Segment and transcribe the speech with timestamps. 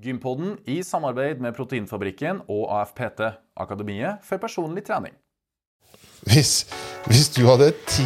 [0.00, 3.20] Gympodden i samarbeid med Proteinfabrikken og AFPT,
[3.60, 5.12] Akademiet for personlig trening.
[6.24, 6.64] Hvis,
[7.04, 8.04] hvis du hadde 10,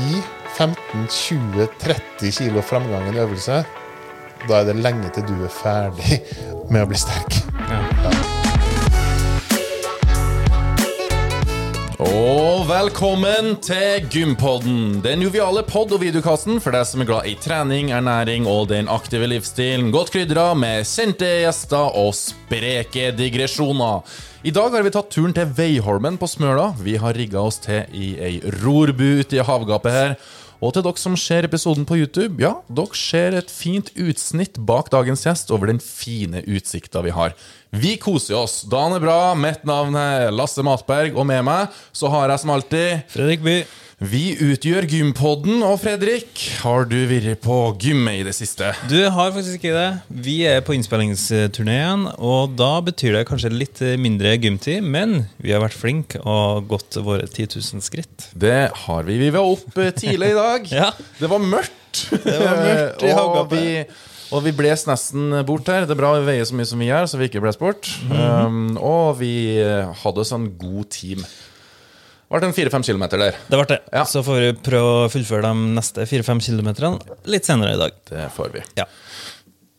[0.56, 3.60] 15, 20, 30 kilo framgang i en øvelse,
[4.48, 6.18] da er det lenge til du er ferdig
[6.66, 7.38] med å bli sterk.
[12.02, 17.34] Og velkommen til Gympodden, den joviale pod- og videokassen for deg som er glad i
[17.36, 19.90] trening, ernæring og den aktive livsstilen.
[19.92, 24.00] Godt krydra med kjente gjester og spreke digresjoner.
[24.48, 26.70] I dag har vi tatt turen til Veiholmen på Smøla.
[26.80, 30.16] Vi har rigga oss til i ei rorbu ute i havgapet her.
[30.64, 34.88] Og til dere som ser episoden på YouTube, ja, dere ser et fint utsnitt bak
[34.94, 37.34] dagens gjest over den fine utsikta vi har.
[37.74, 38.62] Vi koser oss.
[38.70, 39.18] Dagen er bra.
[39.36, 43.58] Mitt navn er Lasse Matberg, og med meg så har jeg som alltid Fredrik By.
[44.04, 48.72] Vi utgjør Gympodden, og Fredrik, har du vært på gymmet i det siste?
[48.90, 49.86] Du har faktisk ikke det.
[50.26, 55.62] Vi er på innspillingsturneen, og da betyr det kanskje litt mindre gymtid, men vi har
[55.64, 58.26] vært flinke og gått våre 10 000 skritt.
[58.36, 59.16] Det har vi.
[59.22, 60.68] Vi var oppe tidlig i dag.
[60.74, 60.90] Ja.
[61.20, 62.02] Det var mørkt.
[62.10, 63.64] Det var mørkt i og, vi,
[64.34, 65.86] og vi bles nesten bort her.
[65.86, 67.88] Det er bra vi veier så mye som vi gjør, så vi ikke bles bort.
[68.10, 68.20] Mhm.
[68.20, 69.32] um, og vi
[70.02, 71.24] hadde oss en god team.
[72.24, 73.36] Det ble en fire-fem kilometer der.
[73.46, 73.80] Det ble det.
[73.92, 74.02] Ja.
[74.08, 77.98] Så får vi prøve å fullføre de neste 4-5 kilometerne litt senere i dag.
[78.10, 78.64] Det får vi.
[78.80, 78.88] Ja.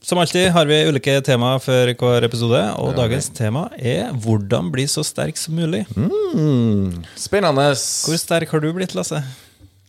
[0.06, 4.86] Som alltid har vi ulike temaer for hver episode, og dagens tema er 'Hvordan bli
[4.86, 5.88] så sterk som mulig'.
[5.98, 7.74] Mm, spennende.
[7.74, 9.24] Hvor sterk har du blitt, Lasse?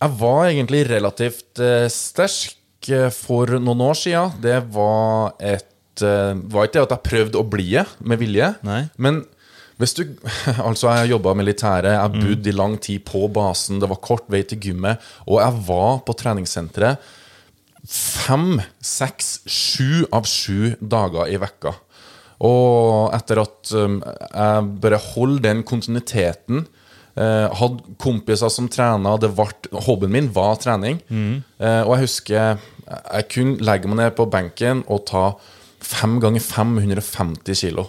[0.01, 4.33] Jeg var egentlig relativt eh, sterk eh, for noen år siden.
[4.41, 8.55] Det var et eh, var ikke det at jeg prøvde å bli det med vilje.
[8.63, 8.89] Nei.
[8.97, 9.23] Men
[9.77, 10.03] hvis du
[10.67, 14.43] Altså, jeg jobba militæret, jeg bodde i lang tid på basen, det var kort vei
[14.47, 17.13] til gymmet, og jeg var på treningssenteret
[17.87, 21.71] fem, seks, sju av sju dager i vekka.
[22.43, 26.59] Og etter at um, jeg bare holdt den kontinuiteten
[27.17, 29.15] eh, Hadde kompiser som trena,
[29.87, 30.99] hobbyen min var trening.
[31.09, 31.41] Mm.
[31.57, 35.23] og jeg husker jeg kunne legge meg ned på benken og ta
[35.83, 37.87] fem ganger 550 kilo.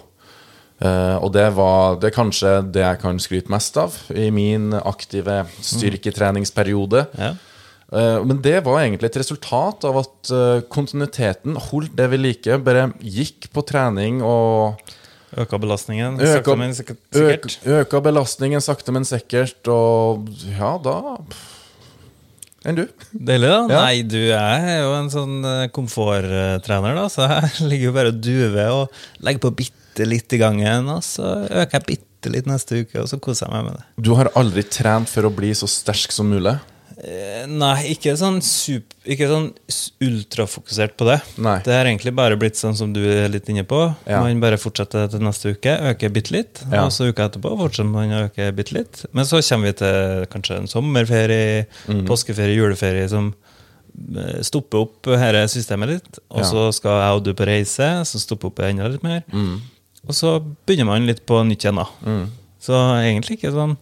[0.79, 4.71] Eh, og det var det er kanskje det jeg kan skryte mest av i min
[4.79, 7.05] aktive styrketreningsperiode.
[7.19, 7.35] Ja.
[7.89, 12.61] Uh, Men det var egentlig et resultat av at uh, kontinuiteten holdt det vi liker.
[12.61, 14.77] Bare gikk på trening og
[15.29, 16.15] Øka belastningen?
[16.17, 17.01] øka, sakte, men sikkert.
[17.13, 19.67] øk, øka belastningen sakte, men sikkert.
[19.69, 21.17] Og ja, da
[22.65, 22.85] Enn du?
[23.13, 23.59] Deilig, da.
[23.69, 23.81] Ja.
[23.85, 25.37] Nei, du er jo en sånn
[25.71, 30.37] komforttrener, da, så jeg ligger jo bare og duver og legger på bitte litt i
[30.41, 33.79] gangen, og så øker jeg bitte litt neste uke, og så koser jeg meg med
[33.79, 33.85] det.
[34.05, 36.57] Du har aldri trent for å bli så sterk som mulig?
[36.99, 39.45] Eh, Nei, ikke sånn, super, ikke sånn
[40.03, 41.19] ultrafokusert på det.
[41.39, 41.57] Nei.
[41.63, 43.79] Det har egentlig bare blitt sånn som du er litt inne på.
[44.09, 44.19] Ja.
[44.25, 46.83] Man bare fortsetter til neste uke, øker bitte litt, Ja.
[46.85, 49.05] og så uka etterpå fortsetter man å øke bitte litt.
[49.13, 52.05] Men så kommer vi til kanskje en sommerferie, mm.
[52.09, 53.33] påskeferie, juleferie som
[54.17, 56.19] eh, stopper opp dette systemet litt.
[56.31, 56.51] Og Ja.
[56.51, 59.23] så skal jeg og du på reise, så stopper opp enda litt mer.
[59.31, 59.61] Mhm.
[60.07, 61.87] Og så begynner man litt på nytt igjen, da.
[62.63, 63.75] Så egentlig ikke sånn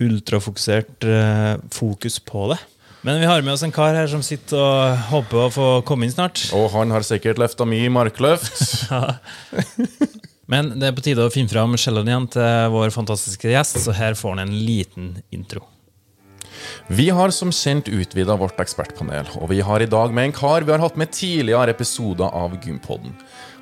[0.00, 2.60] ultrafokusert uh, fokus på det.
[3.04, 6.04] Men vi har med oss en kar her som sitter og håper å få komme
[6.04, 6.42] inn snart.
[6.56, 8.90] Og han har sikkert løfta mye markløft.
[10.50, 13.94] Men det er på tide å finne fram celloen igjen til vår fantastiske gjest, så
[13.96, 15.62] her får han en liten intro.
[16.90, 20.66] Vi har som kjent utvida vårt ekspertpanel, og vi har i dag med en kar
[20.66, 23.14] vi har hatt med tidligere episoder av Gympodden.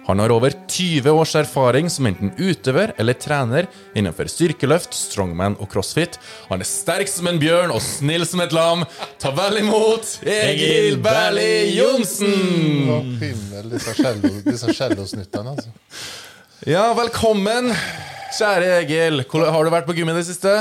[0.08, 5.68] Han har over 20 års erfaring som enten utøver eller trener innenfor styrkeløft, strongman og
[5.68, 6.16] crossfit.
[6.48, 8.86] Han er sterk som en bjørn og snill som et lam.
[9.20, 12.88] Ta vel imot Egil Berli Johnsen!
[12.88, 15.76] Å, himmel, disse cello- cellosnuttene, altså.
[16.64, 17.68] Ja, velkommen,
[18.40, 19.22] kjære Egil.
[19.28, 20.56] Har du vært på gym i det siste?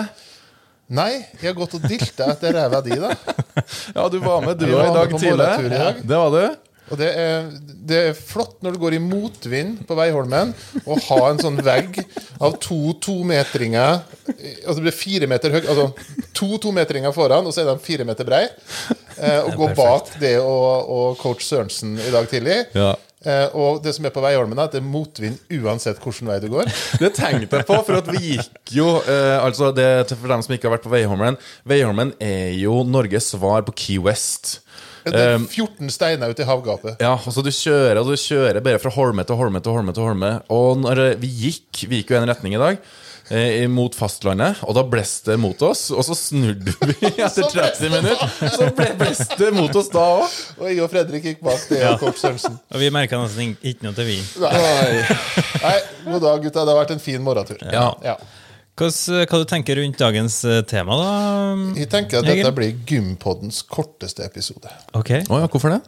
[0.91, 3.15] Nei, jeg har gått og dilta etter ræva di, da.
[3.95, 6.03] Ja, du var med, du òg, i dag tidlig.
[6.03, 6.66] Det var du.
[6.91, 7.47] Og det er,
[7.87, 10.53] det er flott når du går i motvind på Veiholmen
[10.85, 11.99] og ha en sånn vegg
[12.39, 15.89] av to tometringer Altså det blir fire meter høy Altså
[16.37, 18.43] to tometringer foran, og så er de fire meter brei.
[19.17, 22.59] Eh, og gå bak det og, og coach Sørensen i dag tidlig.
[22.77, 22.91] Ja.
[23.25, 26.37] Eh, og det som er på Veiholmen, er at det er motvind uansett hvilken vei
[26.43, 26.69] du går.
[27.01, 30.53] Det tenkte jeg på, for at vi gikk jo eh, Altså det, For dem som
[30.53, 31.37] ikke har vært på Veiholmen
[31.67, 34.59] Veiholmen er jo Norges svar på Key West.
[35.13, 36.95] Det er 14 steiner ute i havgapet.
[37.03, 39.93] Ja, altså Du kjører og du kjører bare fra Holme til Holme til Holme.
[39.93, 42.77] til Holme Og når eh, vi gikk Vi gikk jo i en retning i dag.
[43.29, 45.89] eh, mot fastlandet, og da blåste det mot oss.
[45.91, 46.95] Og så snudde vi
[47.25, 48.29] etter 30 minutter.
[48.55, 50.37] Så ble blåste det mot oss da òg.
[50.61, 51.81] Og jeg og Fredrik gikk bak det.
[51.83, 51.97] Ja.
[51.99, 52.55] Sørensen.
[52.71, 54.17] Og vi merka nesten ikke noe til vi.
[54.39, 56.63] Nei, god dag, gutta.
[56.63, 57.59] Det har vært en fin morgentur.
[57.67, 57.89] Ja.
[58.05, 58.15] Ja.
[58.77, 61.13] Hvordan, hva du tenker rundt dagens eh, tema, da?
[61.79, 62.43] Jeg tenker at Egil?
[62.43, 64.69] dette blir Gympoddens korteste episode.
[64.93, 65.15] Ok.
[65.31, 65.81] Oh, ja, hvorfor det?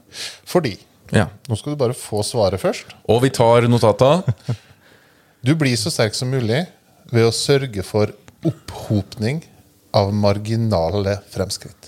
[0.49, 0.77] Fordi
[1.13, 1.27] Ja.
[1.49, 2.91] Nå skal du bare få svaret først.
[3.09, 4.25] Og vi tar notater.
[5.39, 6.65] Du blir så sterk som mulig
[7.13, 8.11] ved å sørge for
[8.43, 9.37] opphopning
[9.95, 11.87] av marginale fremskritt.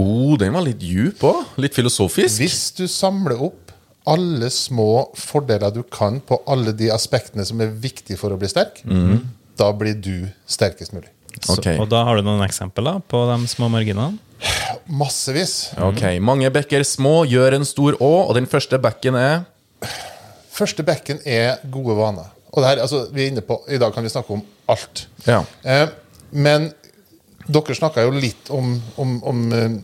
[0.00, 1.42] Oh, den var litt djup òg.
[1.60, 2.40] Litt filosofisk.
[2.40, 3.74] Hvis du samler opp
[4.08, 8.48] alle små fordeler du kan på alle de aspektene som er viktige for å bli
[8.48, 8.80] sterk,
[9.60, 10.14] da blir du
[10.48, 11.10] sterkest mulig.
[11.48, 11.76] Okay.
[11.76, 14.18] Så, og da har du noen eksempler på de små marginene?
[14.90, 15.70] Massevis.
[15.80, 19.42] Ok, Mange bekker små gjør en stor å, og den første bekken er
[20.60, 22.26] Første bekken er gode vaner.
[22.50, 25.06] Og det her, altså, vi er inne på, I dag kan vi snakke om alt.
[25.24, 25.38] Ja.
[25.64, 25.86] Eh,
[26.36, 26.66] men
[27.48, 29.78] dere snakka jo litt om, om, om eh,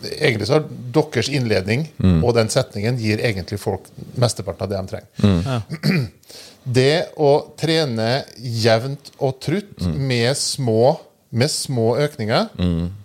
[0.00, 1.82] Egentlig så har deres innledning
[2.24, 6.06] og den setningen gir egentlig folk mesteparten av det de trenger.
[6.70, 8.08] Det å trene
[8.38, 10.94] jevnt og trutt med, små,
[11.30, 12.50] med små økninger,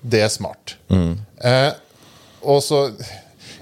[0.06, 0.75] det er smart.
[0.91, 1.71] Eh,
[2.45, 2.85] og så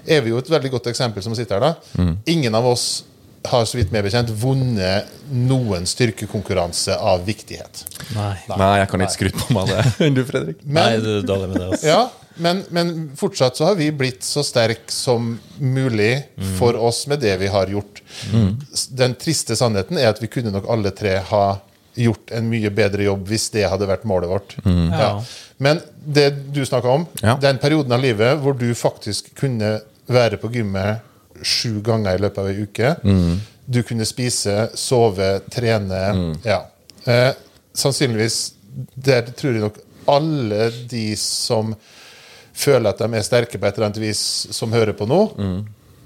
[0.04, 1.74] er vi jo et veldig godt eksempel som sitter her.
[1.94, 2.08] da.
[2.28, 3.04] Ingen av oss
[3.48, 7.82] har så vidt meg bekjent vunnet noen styrkekonkurranse av viktighet.
[8.16, 8.34] Nei.
[8.48, 10.62] Nei, jeg kan ikke skryte på meg det du, Fredrik.
[10.64, 11.66] Nei, du er dårlig med det.
[11.74, 11.90] Altså.
[11.90, 12.02] Ja,
[12.36, 16.24] men, men fortsatt så har vi blitt så sterk som mulig
[16.58, 18.02] for oss med det vi har gjort.
[18.32, 18.56] Mm.
[18.98, 21.44] Den triste sannheten er at vi kunne nok alle tre ha
[21.94, 24.56] gjort en mye bedre jobb hvis det hadde vært målet vårt.
[24.66, 25.10] Ja.
[25.62, 27.36] Men det du snakka om, Ja.
[27.40, 29.80] den perioden av livet hvor du faktisk kunne
[30.10, 31.00] være på gymmet
[31.42, 32.96] sju ganger i løpet av ei uke.
[33.66, 36.34] Du kunne spise, sove, trene.
[36.44, 36.64] Ja.
[37.06, 37.32] Eh,
[37.74, 38.52] sannsynligvis
[38.96, 39.76] Der tror jeg nok
[40.10, 41.76] alle de som
[42.54, 44.20] føler at de er sterke på et eller annet vis,
[44.54, 45.20] som hører på nå,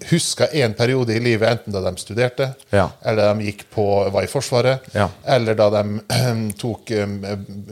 [0.08, 2.84] husker en periode i livet, enten da de studerte, Ja.
[3.04, 3.84] eller de gikk på,
[4.14, 5.08] var i Forsvaret, Ja.
[5.26, 7.16] eller da de tok um,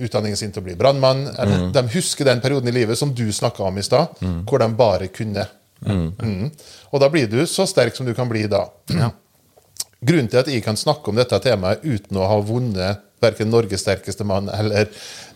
[0.02, 1.28] utdanningen sin til å bli brannmann.
[1.38, 4.08] eller De husker den perioden i livet som du snakka om i stad,
[4.44, 5.46] hvor de bare kunne.
[5.87, 6.50] Mm.
[6.93, 8.64] Og da blir du så sterk som du kan bli da.
[10.06, 13.81] Grunnen til at jeg kan snakke om dette temaet uten å ha vunnet verken Norges
[13.81, 14.91] sterkeste mann eller,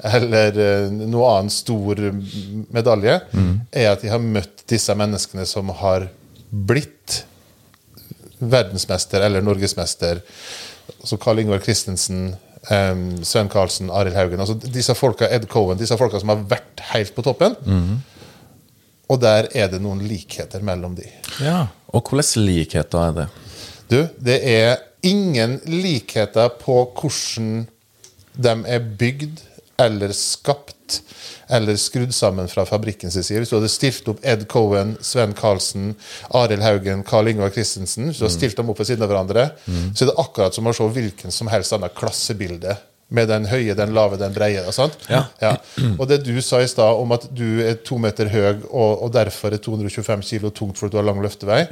[0.05, 2.01] eller eh, noe annen stor
[2.75, 3.21] medalje,
[3.73, 6.09] er at de har møtt disse menneskene som har
[6.51, 7.23] blitt
[8.41, 10.21] verdensmester eller norgesmester.
[11.05, 12.35] Så Karl Ingvar Christensen,
[12.71, 14.41] um, Sven Karlsen, Arild Haugen.
[14.41, 17.57] Altså disse folka, Ed Cohen, disse folka som har vært helt på toppen.
[19.11, 21.07] Og der er det noen likheter mellom de.
[21.43, 21.67] Ja.
[21.91, 23.27] Og hvilke likheter er det?
[23.91, 24.77] Du, det er
[25.07, 27.67] ingen likheter på hvordan
[28.41, 29.41] de er bygd
[29.81, 31.01] eller skapt
[31.51, 33.41] eller skrudd sammen fra fabrikkens side.
[33.43, 35.95] Hvis du hadde stilt opp Ed Cohen, Sven Karlsen,
[36.37, 39.49] Arild Haugen, Karl Ingvar Christensen Hvis du hadde stilt dem opp ved siden av hverandre,
[39.67, 42.77] så er det akkurat som å se hvilken som helst annet klassebilde.
[43.11, 44.63] Med den høye, den lave, den breie.
[44.73, 44.95] Sant?
[45.11, 45.25] Ja.
[45.99, 49.11] Og det du sa i stad om at du er to meter høy og, og
[49.17, 51.65] derfor er 225 kilo tungt fordi du har lang løftevei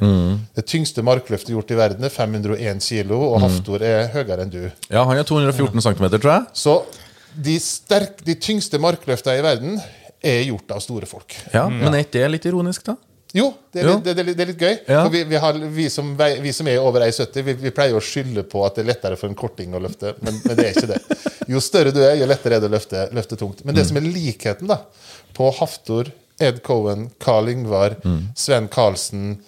[0.57, 4.61] Det tyngste markløftet gjort i verden er 501 kilo, og Haftor er høyere enn du.
[4.91, 6.45] Ja, han er 214 cm, tror jeg.
[6.59, 6.75] Så
[7.39, 9.77] de, sterk, de tyngste markløftene i verden
[10.19, 11.35] er gjort av store folk.
[11.55, 12.97] Ja, Men er ikke det litt ironisk, da?
[13.29, 13.91] Jo, det er, Jo.
[13.99, 14.77] litt, det, er litt, det er litt gøy.
[14.89, 15.01] Ja.
[15.13, 18.41] Vi, vi, har, vi, som, vi som er over 1,70, vi, vi pleier å skylde
[18.49, 20.89] på at det er lettere for en korting å løfte, men, men det er ikke
[20.89, 20.97] det.
[21.49, 23.63] Jo større du er, jo lettere er det å løfte, løfte tungt.
[23.65, 24.83] Men det som er likheten da,
[25.37, 27.97] på Haftor, Ed Cohen, Carl Yngvar,
[28.37, 29.39] Sven Karlsen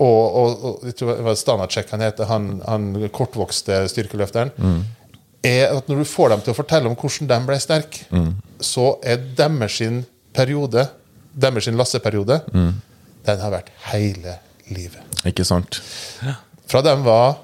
[0.00, 4.52] og, og, og jeg tror det var Stanacek han heter, han, han kortvokste styrkeløfteren,
[5.44, 8.22] er at når du får dem til å fortelle om hvordan de ble sterke,
[8.60, 10.02] så er deres sin
[10.36, 10.86] periode,
[11.32, 14.38] deres sin lasseperiode, den har vært hele
[14.72, 15.04] livet.
[15.28, 15.80] Ikke sant?
[16.70, 17.38] Fra de var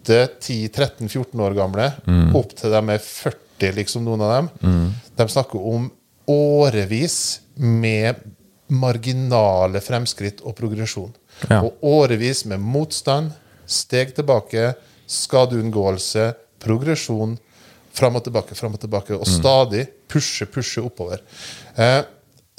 [0.00, 1.86] 8, 10, 13, 14 år gamle,
[2.36, 4.50] opp til de er 40, liksom noen av dem.
[5.16, 5.90] De snakker om
[6.30, 7.16] årevis
[7.56, 8.22] med
[8.70, 11.10] marginale fremskritt og progresjon.
[11.50, 11.60] Ja.
[11.64, 13.32] Og årevis med motstand,
[13.66, 14.72] steg tilbake,
[15.10, 16.30] skadeunngåelse,
[16.62, 17.36] progresjon.
[17.92, 19.16] Fram og tilbake, fram og tilbake.
[19.18, 21.22] Og stadig pushe, pushe oppover.
[21.74, 22.02] Eh,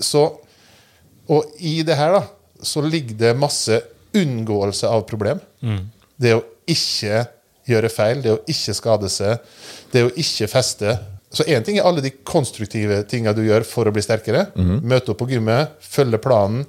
[0.02, 0.26] så
[1.32, 2.22] og i det her da,
[2.62, 3.78] så ligger det masse
[4.18, 5.40] unngåelse av problem.
[6.20, 7.22] Det å ikke
[7.70, 9.44] gjøre feil, det å ikke skade seg,
[9.94, 10.96] det å ikke feste.
[11.32, 14.48] Så én ting er alle de konstruktive tinga du gjør for å bli sterkere.
[14.58, 16.66] Møte opp på gymmet, følge planen.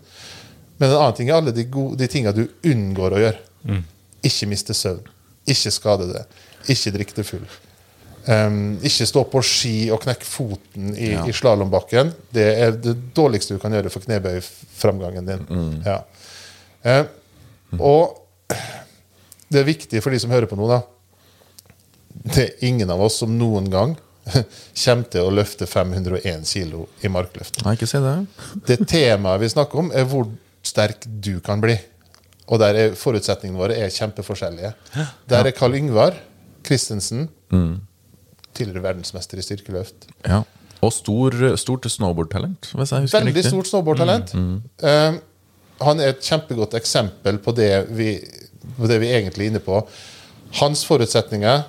[0.79, 3.81] Men en annen ting er alle de, gode, de tinga du unngår å gjøre.
[4.23, 5.03] Ikke miste søvn.
[5.51, 6.41] Ikke skade deg.
[6.71, 7.47] Ikke drikke deg full.
[8.23, 11.25] Um, ikke stå på ski og knekke foten i, Ja.
[11.35, 12.13] slalåmbakken.
[12.31, 15.43] Det er det dårligste du kan gjøre for knebøyframgangen din.
[15.51, 15.73] Mm.
[15.83, 15.97] Ja.
[16.87, 17.05] Eh,
[17.83, 18.22] og
[19.53, 20.81] det er viktig for de som hører på nå, da.
[22.23, 23.95] Det er ingen av oss som noen gang
[24.85, 27.63] kommer til å løfte 501 kilo i markløft.
[27.67, 28.17] Nei, ikke si det.
[28.69, 30.29] Det temaet vi snakker om, er hvor
[30.63, 31.75] sterk du kan bli.
[32.53, 34.73] Og der er forutsetningene våre er kjempeforskjellige.
[35.31, 36.19] Der er Karl Yngvar
[36.67, 37.29] Christensen,
[38.55, 40.07] tidligere verdensmester i styrkeløft.
[40.27, 40.43] Ja.
[40.83, 43.45] Og stor, stort snowboardtalent, Veldig riktig.
[43.49, 44.33] stort snowboardtalent.
[44.83, 45.19] Eh,
[45.83, 48.17] han er et kjempegodt eksempel på det, vi,
[48.63, 49.81] det vi egentlig er inne på.
[50.61, 51.63] Hans forutsetninger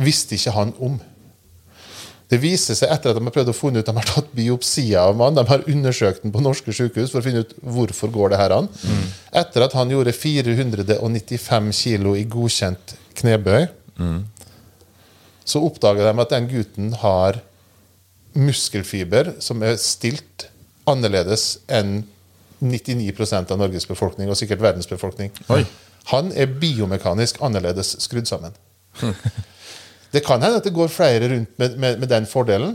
[0.00, 1.00] visste ikke han om.
[2.32, 5.02] Det viser seg etter at de har prøvd å funne ut De har tatt biopsier
[5.02, 8.32] av mannen, de har undersøkt den på norske sykehus for å finne ut hvorfor går
[8.32, 8.70] det her an.
[9.36, 13.66] Etter at han gjorde 495 kilo i godkjent knebøy,
[15.44, 17.42] så oppdaga de at den gutten har
[18.32, 20.48] muskelfiber som er stilt
[20.88, 22.06] annerledes enn
[22.62, 25.32] 99% av Norges befolkning, og sikkert verdens befolkning.
[25.52, 25.64] Oi.
[26.10, 28.52] Han er biomekanisk annerledes skrudd sammen.
[30.12, 32.74] Det kan hende at det går flere rundt med, med, med den fordelen,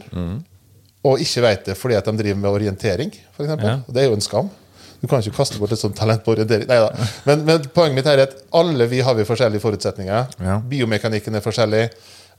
[1.05, 3.51] og ikke vet det fordi at de driver med orientering, f.eks.
[3.62, 3.75] Ja.
[3.88, 4.50] Det er jo en skam.
[4.98, 6.65] Du kan ikke kaste bort et sånt talent på orientering.
[7.27, 10.31] Men, men poenget mitt er at alle vi har vi forskjellige forutsetninger.
[10.41, 10.55] Ja.
[10.72, 11.84] Biomekanikken er forskjellig.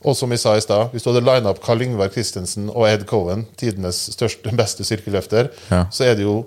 [0.03, 2.85] Og som vi sa i stad, hvis du hadde lina opp Karl Yngvar Christensen og
[2.87, 5.85] Ed Cohen, tidenes største, beste styrkeløfter, Ja.
[5.91, 6.41] så er det jo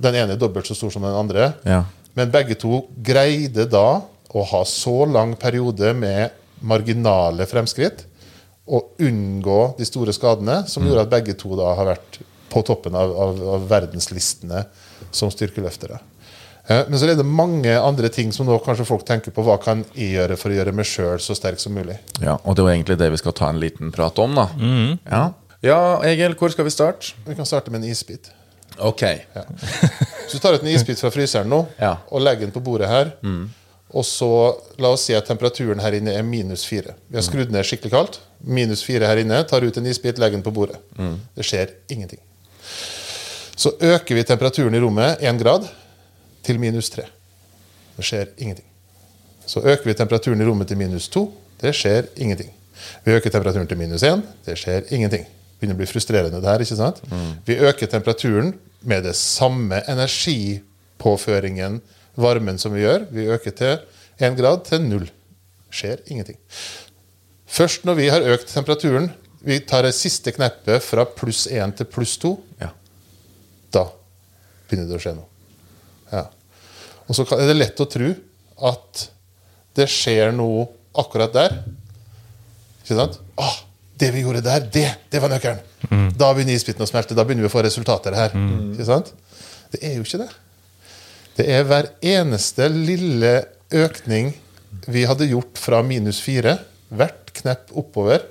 [0.00, 1.50] den ene dobbelt så stor som den andre.
[1.68, 1.82] Ja.
[2.14, 4.00] Men begge to greide da
[4.34, 6.30] å ha så lang periode med
[6.64, 8.04] marginale fremskritt
[8.64, 12.94] og unngå de store skadene, som gjorde at begge to da har vært på toppen
[12.96, 14.62] av, av, av verdenslistene
[15.14, 15.98] som styrkeløftere.
[16.66, 19.44] Eh, Men så er det mange andre ting som nå kanskje folk tenker på.
[19.44, 21.98] Hva kan jeg gjøre for å gjøre meg sjøl så sterk som mulig?
[22.22, 22.38] ja.
[22.44, 24.46] Og det er jo egentlig det vi skal ta en liten prat om, da.
[25.10, 25.24] Ja.
[25.66, 27.12] ja, Egil, hvor skal vi starte?
[27.26, 28.30] Vi kan starte med en isbit.
[28.78, 29.02] Ok.
[30.28, 31.96] Så du tar ut en isbit fra fryseren nå Ja.
[32.10, 33.12] og legger den på bordet her.
[33.94, 34.26] Og så
[34.82, 36.96] la oss si at temperaturen her inne er minus fire.
[37.06, 38.16] Vi har skrudd ned skikkelig kaldt.
[38.42, 39.44] Minus fire her inne.
[39.46, 40.80] Tar ut en isbit, legger den på bordet.
[41.36, 42.18] Det skjer ingenting.
[43.56, 45.68] Så øker vi temperaturen i rommet én grad
[46.42, 47.04] til minus tre.
[47.96, 48.66] Det skjer ingenting.
[49.46, 51.28] Så øker vi temperaturen i rommet til minus to.
[51.60, 52.50] Det skjer ingenting.
[53.04, 54.22] Vi øker temperaturen til minus én.
[54.46, 55.26] Det skjer ingenting.
[55.64, 56.60] Begynner å bli frustrerende, det her.
[56.60, 56.98] ikke sant?
[57.48, 58.50] Vi øker temperaturen
[58.84, 61.78] med det samme energipåføringen,
[62.20, 63.06] varmen, som vi gjør.
[63.10, 63.78] Vi øker til
[64.20, 65.06] én grad til null.
[65.72, 66.36] Skjer ingenting.
[67.48, 69.08] Først når vi har økt temperaturen,
[69.44, 72.68] vi tar det siste kneppet fra pluss én til pluss to, Ja.
[73.72, 73.86] da
[74.68, 75.26] begynner det å skje noe.
[76.12, 76.26] Ja.
[77.08, 78.14] Og så er det lett å tro
[78.68, 79.08] at
[79.76, 81.56] det skjer noe akkurat der.
[82.84, 83.18] Ikke sant?
[83.40, 83.56] Ah,
[84.00, 85.60] det vi gjorde der, det, det var nøkkelen!
[86.18, 87.14] Da begynner isbiten å smelte.
[87.14, 88.32] Da begynner vi å få resultater her.
[88.74, 89.12] Ikke sant?
[89.74, 90.30] Det er jo ikke det.
[91.34, 93.34] Det er hver eneste lille
[93.74, 94.32] økning
[94.90, 96.56] vi hadde gjort fra minus fire,
[96.94, 98.22] hvert knepp oppover,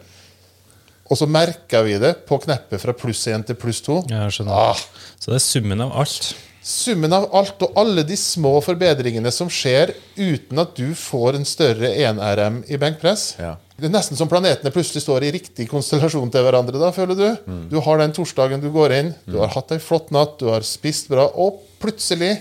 [1.11, 3.99] og så merka vi det på kneppet fra pluss én til pluss to.
[4.09, 4.55] Jeg skjønner.
[4.71, 4.79] Ah,
[5.19, 6.29] Så det er summen av alt.
[6.63, 11.45] Summen av alt og alle de små forbedringene som skjer uten at du får en
[11.47, 13.33] større 1RM i benkpress.
[13.41, 13.57] Ja.
[13.73, 16.79] Det er nesten som planetene plutselig står i riktig konstellasjon til hverandre.
[16.79, 20.11] da, føler Du Du har den torsdagen du går inn, du har hatt ei flott
[20.11, 22.37] natt, du har spist bra, og plutselig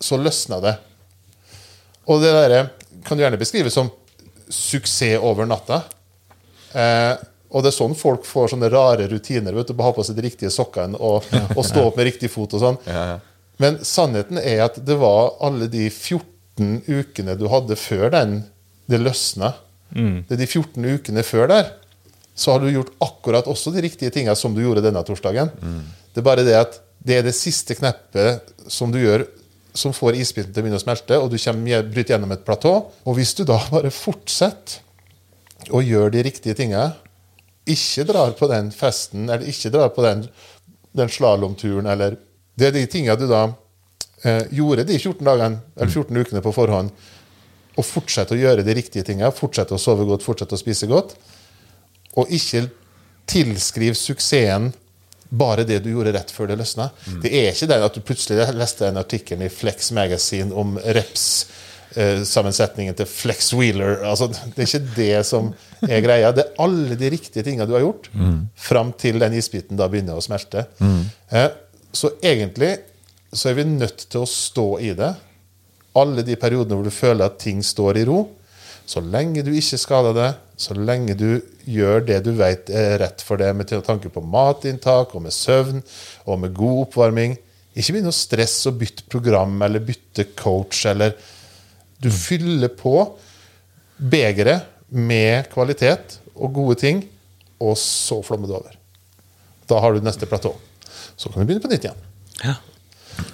[0.00, 0.76] så løsna det.
[2.06, 2.68] Og det der
[3.04, 3.90] kan du gjerne beskrive som
[4.48, 5.82] suksess over natta.
[6.74, 7.16] Eh,
[7.54, 9.54] og det er sånn folk får sånne rare rutiner.
[9.54, 11.24] vet du, ha på seg de riktige sokkene og,
[11.54, 12.56] og stå opp med riktig fot.
[12.58, 12.78] og sånn.
[12.90, 13.20] Ja, ja.
[13.62, 18.40] Men sannheten er at det var alle de 14 ukene du hadde før den
[18.90, 19.52] det løsna.
[19.94, 21.72] Det er de 14 ukene før der.
[22.34, 25.52] Så har du gjort akkurat også de riktige tinga som du gjorde denne torsdagen.
[26.12, 29.26] Det er bare det at det er det siste kneppet som du gjør
[29.74, 32.74] som får isbiten til å begynne å smelte, og du kommer, bryter gjennom et platå.
[33.04, 34.80] Og hvis du da bare fortsetter
[35.74, 36.92] å gjøre de riktige tinga,
[37.66, 40.26] ikke drar på den festen, eller ikke drar på den,
[40.94, 42.20] den slalåmturen, eller
[42.54, 43.48] Det er de tinga du da
[44.22, 46.92] eh, gjorde de 14 dagene, eller 14 ukene på forhånd,
[47.74, 51.16] og fortsette å gjøre de riktige tinga, fortsette å sove godt, fortsette å spise godt,
[52.14, 52.68] og ikke
[53.26, 54.72] tilskriv suksessen
[55.34, 56.90] bare det du gjorde rett før det løsna.
[57.24, 61.46] Det er ikke det at du plutselig leste en artikkel i Flex Magazine om reps.
[61.96, 64.04] eh, Sammensetningen til Flex Wheeler.
[64.06, 65.50] Altså, det er ikke det som
[65.88, 66.30] er greia.
[66.34, 68.10] Det er alle de riktige tinga du har gjort,
[68.54, 70.66] fram til den isbiten da begynner å smelte.
[70.78, 71.04] Mm.
[71.94, 72.76] Så egentlig
[73.34, 75.14] så er vi nødt til å stå i det.
[75.94, 78.24] Alle de periodene hvor du føler at ting står i ro.
[78.86, 81.28] Så lenge du ikke skader deg, så lenge du
[81.64, 85.80] gjør det du vet er rett for deg med tanke på matinntak og med søvn
[86.28, 87.38] og med god oppvarming.
[87.74, 90.84] Ikke begynn å stresse og bytte program eller bytte coach.
[90.86, 91.16] eller
[91.98, 92.98] Du fyller på
[93.96, 97.02] begeret med kvalitet og gode ting,
[97.62, 98.76] og så flommer det over.
[99.70, 100.52] Da har du neste platå.
[101.16, 102.06] Så kan du begynne på nytt igjen.
[102.44, 102.58] Ja.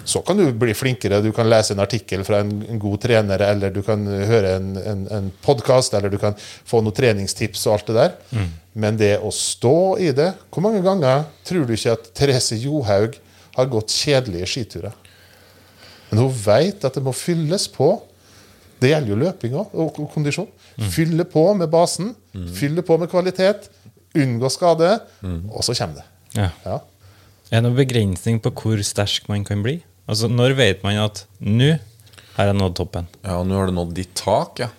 [0.05, 1.21] Så kan du bli flinkere.
[1.21, 5.03] Du kan lese en artikkel fra en, god trener, eller du kan høre en, en,
[5.11, 8.45] en podkast, eller du kan få noen treningstips og alt det der.
[8.73, 13.17] Men det å stå i det Hvor mange ganger tror du ikke at Therese Johaug
[13.57, 14.95] har gått kjedelige skiturer?
[16.09, 17.93] Men hun vet at det må fylles på.
[18.81, 20.49] Det gjelder jo løping og kondisjon.
[20.91, 22.13] Fylle på med basen,
[22.57, 23.67] fylle på med kvalitet,
[24.17, 26.07] unngå skade, og så kommer det.
[26.39, 26.49] Ja.
[26.65, 26.79] Ja.
[27.51, 29.81] Er det noen begrensning på hvor sterk man kan bli?
[30.07, 31.73] Altså, Når vet man at nå
[32.37, 33.09] har jeg nådd toppen?
[33.25, 34.69] Ja, nå har du nådd ditt tak, ja.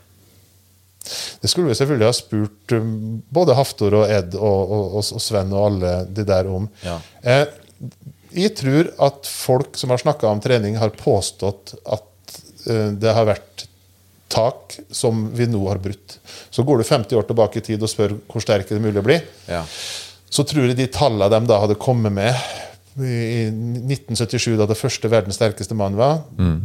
[1.42, 2.94] Det skulle vi selvfølgelig ha spurt um,
[3.34, 6.68] både Haftor og Ed og, og, og, og Sven og alle de der om.
[6.86, 6.94] Ja.
[7.26, 7.44] Eh,
[8.38, 12.38] jeg tror at folk som har snakka om trening, har påstått at
[12.70, 13.66] eh, det har vært
[14.32, 16.16] tak som vi nå har brutt.
[16.54, 19.02] Så går du 50 år tilbake i tid og spør hvor sterk er det mulig
[19.02, 19.18] å bli,
[19.50, 19.66] ja.
[20.32, 22.32] Så tror jeg de tallene de da hadde kommet med
[23.00, 26.22] i 1977, da det første verdens sterkeste mann var,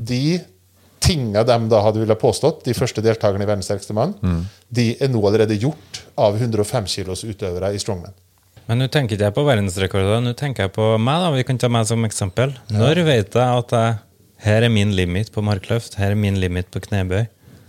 [0.08, 0.40] de
[1.04, 4.16] tinga de da hadde ville påstått, de første deltakerne i verdens sterkeste mann,
[4.68, 8.16] de er nå allerede gjort av 105 kilos utøvere i strongman.
[8.68, 11.22] Men nå tenker ikke jeg på verdensrekorder, nå tenker jeg på meg.
[11.24, 12.52] da, Vi kan ta meg som eksempel.
[12.76, 14.00] Når vet jeg at jeg,
[14.44, 17.24] her er min limit på markløft, her er min limit på knebøy?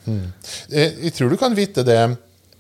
[0.09, 2.01] Jeg, jeg tror du kan vite det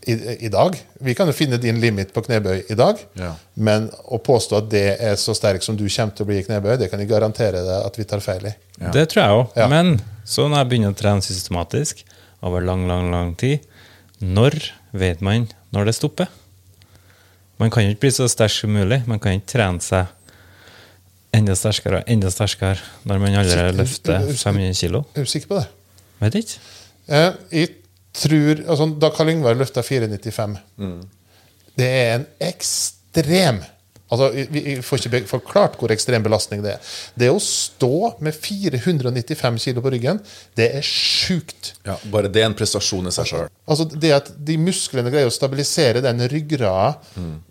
[0.08, 0.76] i, i dag.
[1.04, 3.00] Vi kan jo finne din limit på knebøy i dag.
[3.18, 3.34] Ja.
[3.54, 6.46] Men å påstå at det er så sterk som du kommer til å bli i
[6.46, 8.54] knebøy, det kan jeg garantere deg at vi tar feil i.
[8.78, 8.92] Ja.
[8.94, 9.56] Det tror jeg òg.
[9.60, 9.68] Ja.
[9.72, 9.98] Men
[10.28, 12.04] så når jeg begynner å trene systematisk
[12.44, 13.64] over lang, lang, lang tid,
[14.18, 14.58] når
[14.96, 16.30] vet man når det stopper?
[17.58, 19.02] Man kan jo ikke bli så sterk som mulig.
[19.10, 20.14] Man kan ikke trene seg
[21.34, 25.02] enda sterkere og enda sterkere når man allerede løfter 500 kilo.
[25.14, 25.66] Er du sikker på det?
[26.22, 26.62] Vet ikke.
[27.08, 27.66] Eh,
[28.14, 30.56] tror, altså, Da Karl Yngvar løfta 495
[31.78, 33.60] Det er en ekstrem
[34.08, 36.92] altså, vi, vi får ikke forklart hvor ekstrem belastning det er.
[37.18, 40.20] Det å stå med 495 kilo på ryggen,
[40.58, 41.74] det er sjukt.
[41.86, 41.98] ja.
[42.12, 43.50] Bare det er en prestasjon i seg sjøl.
[43.68, 46.94] Altså det at de musklene greier å stabilisere den ryggrada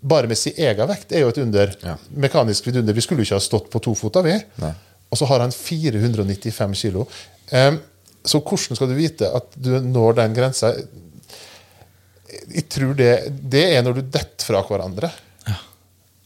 [0.02, 1.74] bare med sin egen vekt, er jo et under.
[1.84, 1.96] Ja.
[2.26, 2.96] Mekanisk vidunder.
[2.96, 4.36] Vi skulle jo ikke ha stått på to føtter, vi.
[4.64, 4.74] Nei.
[5.08, 7.06] Og så har han 495 kilo.
[7.54, 7.78] Em,
[8.28, 10.74] så hvordan skal du vite at du når den grensa?
[12.48, 15.10] Jeg tror det, det er når du detter fra hverandre.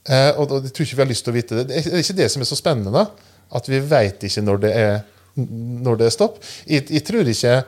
[0.02, 1.68] Eh, og, og jeg tror ikke vi har lyst til å vite det.
[1.70, 3.30] Det er ikke det som er så spennende, da.
[3.54, 4.98] At vi veit ikke når det er,
[5.36, 6.42] når det er stopp.
[6.66, 7.62] Jeg, jeg tror ikke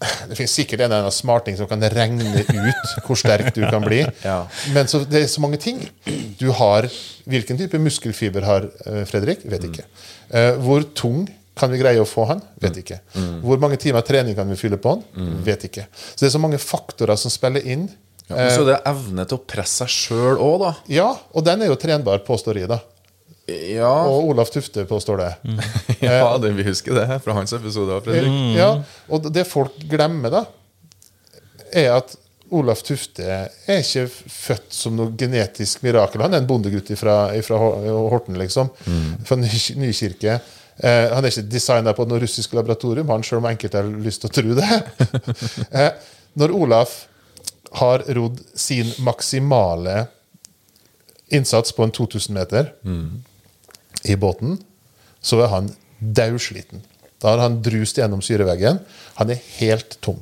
[0.00, 3.84] Det finnes sikkert en eller annen smarting som kan regne ut hvor sterk du kan
[3.84, 4.02] bli.
[4.24, 4.42] Ja.
[4.74, 5.82] Men så, det er så mange ting.
[6.40, 6.88] Du har
[7.30, 9.44] Hvilken type muskelfiber har eh, Fredrik?
[9.48, 9.84] Vet ikke.
[10.34, 11.28] Eh, hvor tung
[11.60, 12.40] kan vi greie å få han?
[12.62, 13.00] Vet ikke.
[13.44, 15.02] Hvor mange timer trening kan vi fylle på han?
[15.46, 15.84] Vet ikke.
[15.92, 17.88] Så det er så mange faktorer som spiller inn.
[18.30, 20.72] Ja, men så er evne til å presse seg sjøl òg, da.
[20.92, 22.78] Ja, og den er jo trenbar, påstår jeg, da.
[23.50, 25.30] Ja, Og Olaf Tufte påstår det.
[26.06, 27.96] ja det, vi husker det fra hans episode.
[28.06, 28.52] Mm.
[28.54, 28.68] Ja,
[29.10, 30.44] og det folk glemmer, da,
[31.74, 32.14] er at
[32.54, 36.22] Olaf Tufte er ikke født som noe genetisk mirakel.
[36.24, 37.18] Han er en bondegutt fra,
[37.50, 38.70] Horten, liksom.
[39.26, 40.38] Fra Ny- Nykirke.
[40.80, 44.24] Eh, han er ikke designa på noe russisk laboratorium, han selv om enkelte har lyst
[44.24, 44.78] til å tro det.
[45.80, 45.90] eh,
[46.40, 46.96] når Olaf
[47.80, 50.06] har rodd sin maksimale
[51.30, 52.72] innsats på en 2000 meter
[54.02, 54.56] i båten,
[55.22, 55.68] så er han
[56.00, 56.82] daudsliten.
[57.20, 58.80] Da har han drust gjennom syreveggen.
[59.20, 60.18] Han er helt tom.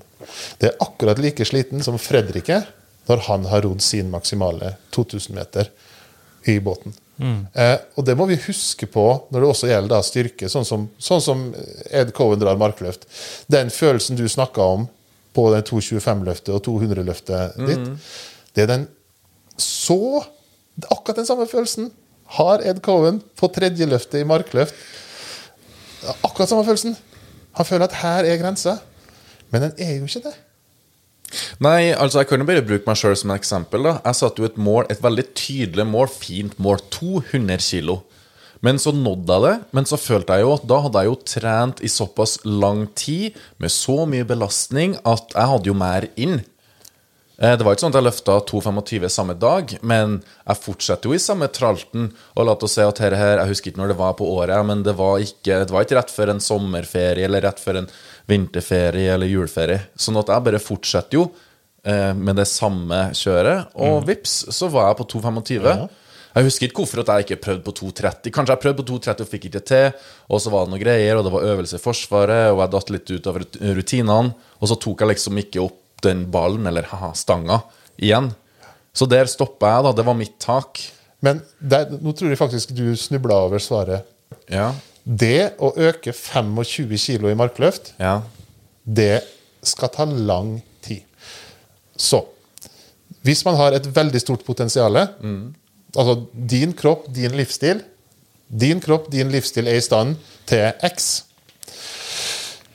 [0.58, 2.66] Det er akkurat like sliten som Fredrik er
[3.08, 5.70] når han har rodd sin maksimale 2000 meter
[6.50, 6.92] i båten.
[7.18, 10.86] Eh, og det må vi huske på når det også gjelder da styrke, sånn som,
[11.02, 11.44] sånn som
[11.90, 13.08] Ed Cohen drar markløft.
[13.50, 14.86] Den følelsen du snakka om
[15.36, 18.14] på den 225-løftet og 200-løftet ditt,
[18.54, 18.88] det er den
[19.58, 20.24] så
[20.94, 21.88] Akkurat den samme følelsen
[22.38, 24.76] har Ed Cohen på tredje løftet i markløft.
[26.22, 26.94] Akkurat samme følelsen.
[27.58, 28.76] Han føler at her er grensa,
[29.50, 30.34] men den er jo ikke det.
[31.64, 33.84] Nei, altså jeg kunne bare bruke meg sjøl som et eksempel.
[33.84, 38.00] da Jeg satte jo et mål, et veldig tydelig mål, fint mål, 200 kilo.
[38.64, 41.18] Men så nådde jeg det, men så følte jeg jo at da hadde jeg jo
[41.30, 46.40] trent i såpass lang tid, med så mye belastning, at jeg hadde jo mer inn.
[47.40, 51.14] Eh, Det var ikke sånn at jeg løfta 2,25 samme dag, men jeg fortsetter jo
[51.14, 52.08] i samme tralten.
[52.34, 54.66] Og la oss si at her, her, Jeg husker ikke når det var på året,
[54.66, 57.88] men det var ikke, det var ikke rett før en sommerferie eller rett før en
[58.26, 59.86] vinterferie eller juleferie.
[59.96, 61.30] Sånn at jeg bare fortsetter jo
[61.86, 65.88] eh, med det samme kjøret, og vips, så var jeg på 2,25.
[66.34, 68.30] Jeg husker ikke hvorfor at jeg ikke prøvde på 2,30.
[68.34, 69.92] Kanskje jeg prøvde på 2,30 og fikk ikke til,
[70.28, 72.92] og så var det noen greier, og det var øvelse i Forsvaret, og jeg datt
[72.94, 73.38] litt ut av
[73.78, 77.60] rutinene, og så tok jeg liksom ikke opp den ballen, eller haha, stanga,
[77.98, 78.30] igjen.
[78.96, 79.92] Så der stoppa jeg, da.
[79.98, 80.80] Det var mitt tak.
[81.24, 84.06] Men der, nå tror jeg faktisk du snubla over svaret.
[84.50, 84.70] Ja.
[85.04, 88.20] Det å øke 25 kilo i markløft, Ja.
[88.84, 89.22] det
[89.62, 91.02] skal ta lang tid.
[91.98, 92.22] Så
[93.26, 94.94] hvis man har et veldig stort potensial,
[95.96, 97.82] altså din kropp, din livsstil
[98.48, 100.14] Din kropp, din livsstil er i stand
[100.48, 101.24] til X.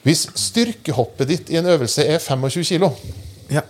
[0.04, 2.92] Hvis styrkehoppet ditt i en øvelse er 25 kilo,
[3.52, 3.64] ja.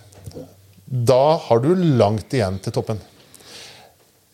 [0.87, 3.01] da har du langt igjen til toppen.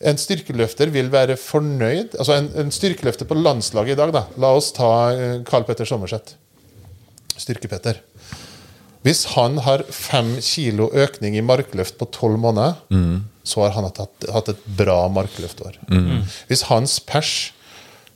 [0.00, 4.22] En styrkeløfter vil være fornøyd Altså en, en styrkeløfter på landslaget i dag, da.
[4.40, 6.38] La oss ta eh, Carl Petter Sommerseth.
[7.36, 8.00] Styrke-Petter.
[9.04, 12.74] Hvis han har fem kilo økning i markløft på tolv måneder,
[13.48, 15.78] så har han hatt, hatt et bra markløftår.
[16.50, 17.52] Hvis hans pers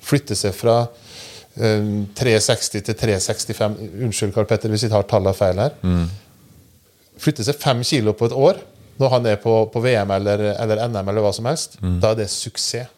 [0.04, 0.74] flytter seg fra
[1.54, 5.76] 360 til 365 Unnskyld, Karl Petter, hvis jeg tar tallene feil her.
[7.22, 8.58] Flytter seg fem kilo på et år,
[8.98, 12.24] når han er på, på VM eller, eller NM, eller hva som helst, da er
[12.24, 12.90] det suksess.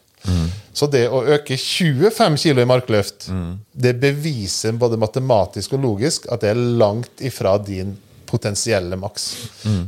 [0.76, 3.28] Så det å øke 25 kilo i markløft,
[3.72, 7.94] det beviser både matematisk og logisk at det er langt ifra din
[8.26, 9.26] potensielle maks.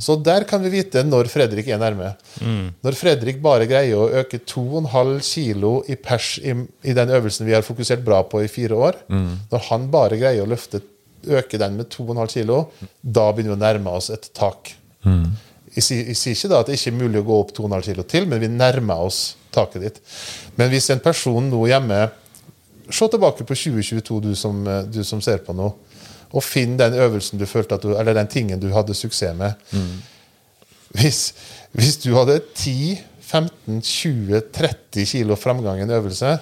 [0.01, 2.13] Så der kan vi vite når Fredrik er nærme.
[2.85, 7.57] Når Fredrik bare greier å øke 2,5 kilo i pers i, i den øvelsen vi
[7.57, 9.01] har fokusert bra på i fire år,
[9.51, 10.83] når han bare greier å løfte
[11.27, 12.63] øke den med 2,5 kilo,
[13.03, 14.75] da begynner vi å nærme oss et tak.
[15.75, 18.27] Jeg, sier, ikke da at det ikke er mulig å gå opp 2,5 kilo til,
[18.31, 20.01] men vi nærmer oss taket ditt.
[20.57, 22.09] Men hvis en person nå hjemme
[22.89, 25.67] Se tilbake på 2022, du som, eh, du som ser på nå,
[26.29, 29.57] og finn den øvelsen du følte at du, eller den tingen du hadde suksess med.
[30.97, 31.33] Hvis,
[31.77, 36.37] hvis du hadde 10, 15, 20, 30 kilo framgang i en øvelse,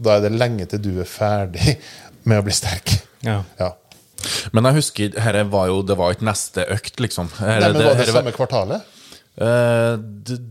[0.00, 1.76] da er det lenge til du er ferdig
[2.28, 2.96] med å bli sterk.
[3.26, 3.42] Ja.
[3.60, 3.72] Ja.
[4.52, 5.18] Men jeg husker,
[5.50, 7.30] var jo, det var ikke neste økt, liksom.
[7.38, 8.96] Her, Nei, men Var det her, samme kvartalet?
[9.40, 9.94] Eh,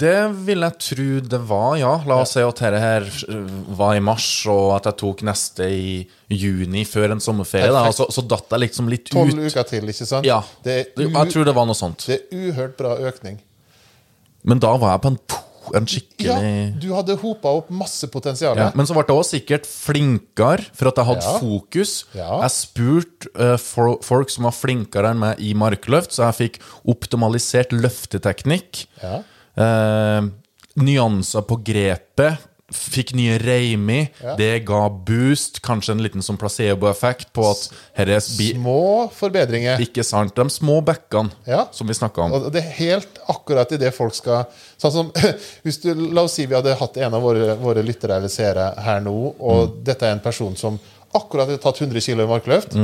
[0.02, 0.16] det,
[0.48, 1.92] vil jeg tro det var, ja.
[2.10, 5.68] La oss si at dette her eh, var i mars, og at jeg tok neste
[5.70, 5.92] i
[6.34, 7.70] juni før en sommerferie.
[7.76, 9.44] Da, så, så datt jeg liksom litt Tolv ut.
[9.46, 10.26] uker til, ikke sant?
[10.26, 12.08] Ja, jeg tror det var noe sånt.
[12.10, 13.38] det er uhørt bra økning.
[14.50, 15.22] Men da var jeg på en,
[15.78, 15.88] en
[16.20, 16.38] Ja,
[16.80, 18.58] du hadde hopa opp masse potensial.
[18.58, 21.38] Ja, men så ble jeg også sikkert flinkere for at jeg hadde Ja.
[21.40, 21.94] fokus.
[22.16, 26.60] Jeg spurte uh, for, folk som var flinkere enn meg i markløft, så jeg fikk
[26.90, 28.86] optimalisert løfteteknikk.
[29.04, 29.22] Ja.
[29.60, 30.22] Eh,
[30.80, 32.46] nyanser på grepet.
[32.76, 34.00] Fikk nye reimi.
[34.24, 34.36] Ja.
[34.40, 35.62] Det ga boost.
[35.66, 37.66] Kanskje en liten sånn placeboeffekt på at
[37.98, 39.82] her er Små forbedringer.
[39.84, 40.36] Ikke sant?
[40.38, 41.66] De små bekkene Ja.
[41.72, 42.34] som vi snakka om.
[42.38, 44.46] Og det er helt akkurat i det folk skal
[44.80, 45.12] Sånn som
[45.66, 48.70] hvis du, La oss si vi hadde hatt en av våre, våre lyttere eller seere
[48.86, 50.78] her nå, og dette er en person som
[51.16, 52.76] akkurat har tatt 100 kg i markløft,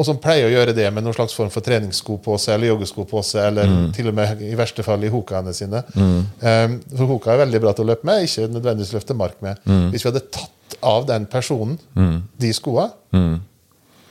[0.00, 2.70] og som pleier å gjøre det med noen slags form for treningssko på seg eller
[2.70, 5.82] joggesko på seg, eller til og med i verste fall i hokaene sine.
[5.92, 9.60] Um, for hoka er veldig bra til å løpe med, ikke nødvendigvis løfte mark med.
[9.92, 11.76] Hvis vi hadde tatt av den personen
[12.40, 12.88] de skoa,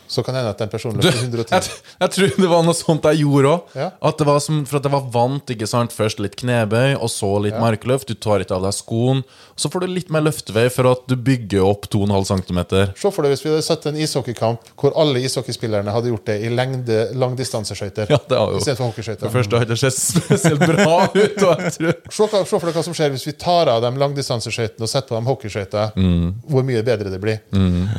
[0.10, 1.54] så kan det hende at den personen løper 110.
[1.54, 3.76] Jeg, jeg tror det var noe sånt jeg gjorde òg.
[3.78, 3.90] Ja.
[4.10, 5.54] At det var som, for at jeg var vant.
[5.54, 5.94] ikke sant?
[5.94, 8.10] Først litt knebøy, og så litt markløft.
[8.10, 9.22] Du tar ikke av deg skoen.
[9.60, 12.60] Så får du litt mer løftevei for at du bygger opp 2,5 cm.
[12.98, 16.38] Se for deg hvis vi hadde satt en ishockeykamp hvor alle ishockeyspillerne hadde gjort det
[16.48, 18.10] i lengde, langdistanseskøyter.
[18.10, 19.30] Ja, det har jo For hockeyskøyter.
[19.30, 21.40] det hadde det ikke sett spesielt bra ut.
[21.70, 25.20] Se, for deg hva som skjer hvis vi tar av de langdistanseskøytene og setter på
[25.20, 25.94] de hockeyskøyter.
[26.00, 26.28] Mm.
[26.50, 27.42] Hvor mye bedre det blir.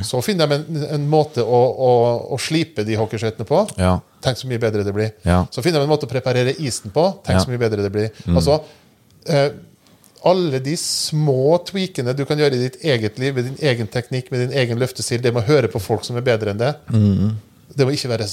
[0.07, 1.93] Så finner de en, en måte å, å,
[2.35, 3.63] å slipe de hockeyskøytene på.
[3.81, 3.97] Ja.
[4.25, 5.11] Tenk så mye bedre det blir.
[5.27, 5.43] Ja.
[5.53, 7.07] Så finner de en måte å preparere isen på.
[7.27, 8.11] Tenk så mye bedre det blir.
[8.29, 8.59] Altså,
[9.27, 9.51] eh,
[10.31, 14.29] alle de små tweakene du kan gjøre i ditt eget liv, med din egen teknikk,
[14.33, 16.75] med din egen løftestil, det med å høre på folk som er bedre enn det.
[17.77, 18.27] det må ikke være,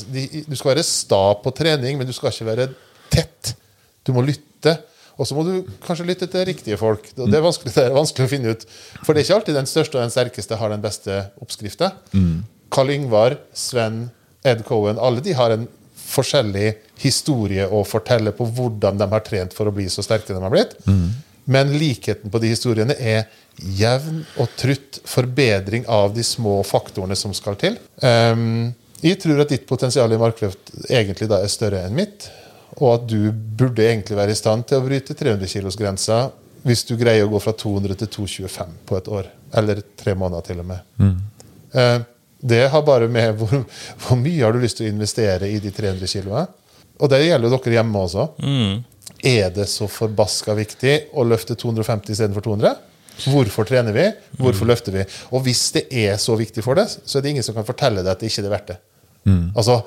[0.49, 2.69] du skal være sta på trening, men du skal ikke være
[3.13, 3.53] tett.
[4.03, 4.73] Du må lytte.
[5.17, 5.53] Og så må du
[5.85, 7.07] kanskje lytte til riktige folk.
[7.15, 8.65] Det er det er vanskelig å finne ut.
[9.01, 11.93] For det er ikke alltid den største og den sterkeste har den beste oppskrifta.
[12.77, 14.03] Karl Yngvar, Sven,
[14.45, 15.65] Ed Cohen, alle de har en
[15.97, 20.43] forskjellig historie å fortelle på hvordan de har trent for å bli så sterke de
[20.43, 20.75] har blitt.
[21.49, 23.23] Men likheten på de historiene er
[23.57, 27.79] jevn og trutt forbedring av de små faktorene som skal til.
[28.03, 32.27] Um, jeg tror at ditt potensial i markløft egentlig da er større enn mitt,
[32.77, 36.19] og at du burde egentlig være i stand til å bryte 300 kilos-grensa
[36.67, 39.31] hvis du greier å gå fra 200 til 225 på et år.
[39.55, 40.83] Eller tre måneder, til og med.
[41.73, 41.99] Eh,
[42.39, 43.63] det har bare med hvor,
[44.03, 46.47] hvor mye har du lyst til å investere i de 300 kiloene.
[46.99, 48.27] og det gjelder jo dere hjemme også.
[48.41, 48.83] Mm.
[49.23, 52.75] Er det så forbaska viktig å løfte 250 istedenfor 200?
[53.31, 54.05] Hvorfor trener vi?
[54.37, 54.69] Hvorfor Mm.
[54.69, 55.05] løfter vi?
[55.33, 58.03] Og hvis det er så viktig for deg, så er det ingen som kan fortelle
[58.03, 58.77] deg at det ikke er verdt det.
[59.25, 59.51] Mm.
[59.57, 59.79] Altså,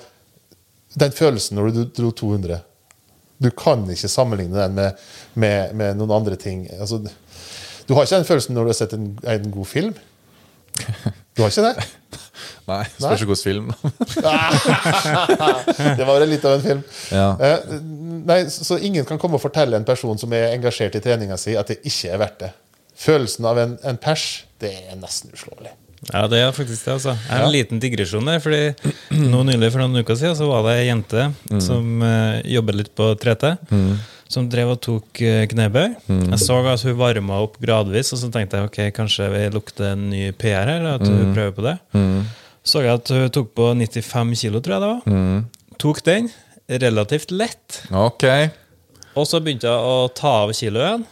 [0.99, 2.61] den følelsen når du dro 200
[3.43, 4.99] Du kan ikke sammenligne den med,
[5.35, 6.67] med, med noen andre ting.
[6.81, 6.99] Altså,
[7.87, 9.95] du har ikke den følelsen når du har sett en, en god film.
[11.37, 11.75] Du har ikke det?
[12.71, 13.67] Nei, spørs hvilken film.
[15.99, 16.83] Det var litt av en film.
[17.11, 17.29] Ja.
[17.43, 17.59] Eh,
[18.27, 21.57] nei, så ingen kan komme og fortelle en person som er engasjert i treninga si,
[21.59, 22.51] at det ikke er verdt det.
[23.01, 24.25] Følelsen av en, en pers,
[24.63, 25.73] det er nesten uslåelig.
[26.09, 26.93] Ja, det er faktisk det.
[26.95, 27.13] altså.
[27.13, 28.39] Jeg har en liten digresjon der.
[28.41, 28.73] fordi
[29.21, 31.27] nå nylig For noen uker siden så var det ei jente
[31.61, 33.51] som uh, jobber litt på 3T.
[34.31, 35.09] Som drev og tok
[35.51, 35.51] knebøy.
[36.07, 36.29] knebøy.
[36.31, 39.89] Jeg så at hun varma opp gradvis, og så tenkte jeg ok, kanskje vi lukter
[39.97, 40.77] en ny PR her.
[40.79, 41.77] Eller at hun prøver på det.
[42.63, 45.45] Så jeg at hun tok på 95 kilo, tror jeg det var.
[45.83, 46.31] Tok den.
[46.71, 47.81] Relativt lett.
[47.91, 48.29] Ok.
[49.19, 51.03] Og så begynte jeg å ta av kiloen.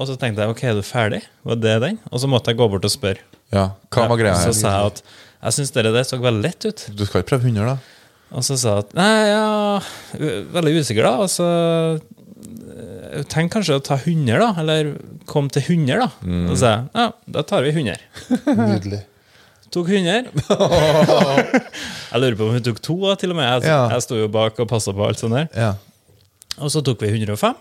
[0.00, 1.20] Og så tenkte jeg ok, er du ferdig?
[1.44, 1.98] Var det den?
[2.08, 3.20] Og så måtte jeg gå bort og spørre.
[3.52, 4.48] Ja, Hva var greia her?
[4.48, 5.02] Så sa jeg at
[5.40, 6.84] jeg syns det så veldig lett ut.
[6.96, 7.76] Du skal ikke prøve 100, da?
[8.30, 9.80] Og så sa jeg at nei, ja,
[10.54, 11.12] veldig usikker, da.
[11.24, 12.02] Og så eh,
[13.32, 14.50] tenk kanskje å ta 100, da.
[14.62, 14.92] Eller
[15.30, 16.08] kom til 100, da.
[16.26, 16.44] Mm.
[16.50, 17.96] Og så sa jeg ja, da tar vi 100.
[18.60, 19.02] Nydelig.
[19.74, 20.32] Tok 100.
[22.10, 23.46] jeg lurer på om hun tok to, da, til og med.
[23.60, 23.82] Jeg, Ja.
[23.94, 25.46] jeg sto jo bak og passa på alt sånt der.
[25.54, 25.74] Ja.
[26.60, 27.54] Og så tok vi 105.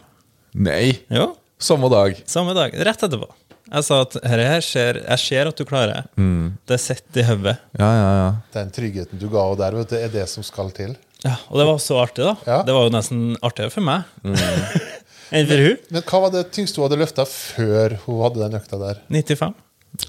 [0.66, 0.96] Nei.
[1.14, 2.18] Jo, Samme dag.
[2.26, 2.74] samme dag.
[2.74, 3.28] Rett etterpå.
[3.70, 6.04] Jeg sa at her, her skjer, jeg ser at du klarer det.
[6.18, 6.46] Mm.
[6.66, 7.58] Det sitter i hodet.
[7.78, 8.30] Ja, ja, ja.
[8.56, 10.96] Den tryggheten du ga henne der, vet du, er det som skal til.
[11.22, 12.34] Ja, og det var så artig, da.
[12.48, 12.58] Ja.
[12.66, 14.34] Det var jo nesten artigere for meg Mm.
[15.32, 15.82] enn for hun.
[15.94, 19.02] Men hva var det tyngste hun hadde løfta før hun hadde den økta der?
[19.10, 19.58] 95.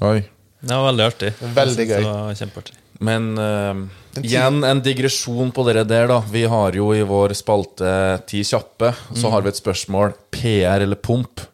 [0.06, 0.20] Oi.
[0.60, 1.32] Det var veldig artig.
[1.56, 1.98] Veldig gøy.
[1.98, 2.80] Det var kjempeartig.
[3.00, 3.78] Men uh,
[4.20, 6.18] igjen en digresjon på dere der, da.
[6.28, 7.92] Vi har jo i vår spalte
[8.28, 10.12] Ti kjappe, så har vi et spørsmål.
[10.36, 11.46] PR eller pump?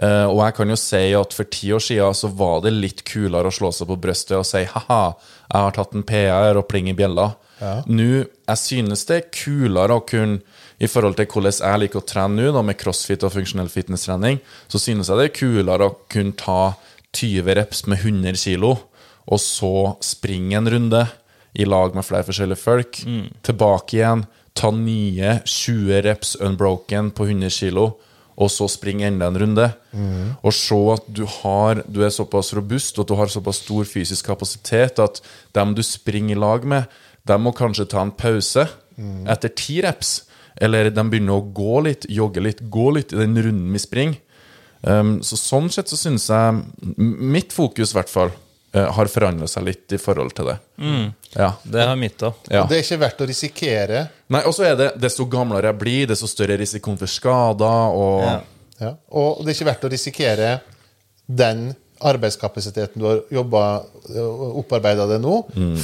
[0.00, 3.04] Uh, og jeg kan jo si at for ti år siden så var det litt
[3.06, 5.02] kulere å slå seg på brystet og si ha-ha,
[5.44, 7.34] jeg har tatt en PR og pling i bjella.
[7.60, 7.74] Ja.
[7.84, 10.40] Nå, jeg synes det er kulere å kunne
[10.80, 14.40] i forhold til hvordan jeg liker å trene nå, da, med crossfit og funksjonell fitness-trening,
[14.70, 16.74] så synes jeg det er kulere å kunne ta
[17.16, 18.76] 20 reps med 100 kilo,
[19.30, 21.04] og så springe en runde
[21.58, 23.02] i lag med flere forskjellige folk.
[23.46, 24.24] Tilbake igjen,
[24.56, 27.90] ta nye 20 reps unbroken på 100 kilo,
[28.40, 29.66] og så springe enda en runde.
[30.40, 33.84] Og se at du, har, du er såpass robust og at du har såpass stor
[33.84, 35.20] fysisk kapasitet at
[35.56, 36.88] dem du springer i lag med,
[37.28, 38.64] de må kanskje ta en pause
[39.28, 40.29] etter ti reps.
[40.56, 44.18] Eller de begynner å gå litt, jogge litt, gå litt i den runden vi springer.
[44.82, 46.62] Um, så sånn sett så syns jeg
[46.96, 48.30] Mitt fokus, i hvert fall,
[48.72, 50.56] eh, har forandret seg litt i forhold til det.
[51.36, 51.50] Ja.
[51.62, 52.34] Det er mitt òg.
[52.48, 52.64] ja.
[52.66, 54.08] Det er ikke verdt å risikere.
[54.32, 58.24] Nei, og så er det desto gamlere jeg blir, desto større risikoen for skader og
[58.24, 58.40] Ja.
[58.80, 58.94] Ja.
[59.12, 60.60] Og det er ikke verdt å risikere
[61.28, 63.82] den arbeidskapasiteten du har jobba
[64.56, 65.34] opparbeida deg nå,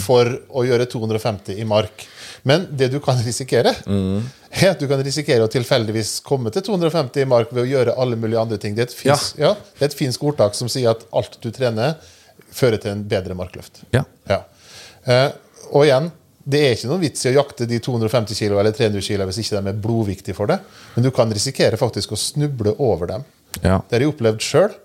[0.01, 2.07] for å gjøre 250 i mark.
[2.49, 4.23] Men det du kan risikere, er
[4.65, 8.17] at du kan risikere å tilfeldigvis komme til 250 i mark ved å gjøre alle
[8.17, 8.77] mulige andre ting.
[8.77, 9.55] Det er et, finsk, ja.
[9.77, 11.99] det er et finsk ordtak som sier at alt du trener,
[12.57, 13.83] fører til en bedre markløft.
[13.93, 14.07] Ja.
[14.31, 14.41] Ja.
[15.05, 15.29] Eh,
[15.75, 16.09] og igjen,
[16.47, 19.41] det er ikke noen vits i å jakte de 250 kilo eller 300 kilo hvis
[19.43, 20.61] ikke de er blodviktige for det.
[20.95, 23.27] Men du kan risikere faktisk å snuble over dem.
[23.61, 23.81] Ja.
[23.83, 24.77] Det har jeg opplevd sjøl.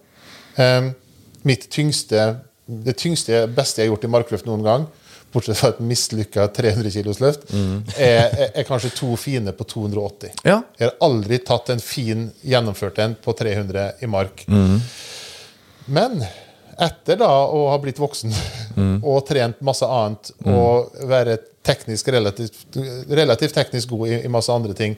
[1.48, 4.84] mitt tyngste, det tyngste, beste jeg har gjort i markløft noen gang,
[5.34, 10.36] bortsett fra et mislykka 300 kilos løft, er, er, er kanskje to fine på 280.
[10.48, 10.60] Ja.
[10.78, 14.46] Jeg har aldri tatt en fin, gjennomført en på 300 i mark.
[15.92, 16.22] Men
[16.82, 18.32] etter da å ha blitt voksen
[19.04, 22.64] og trent masse annet og være teknisk relativt,
[23.10, 24.96] relativt teknisk god i, i masse andre ting,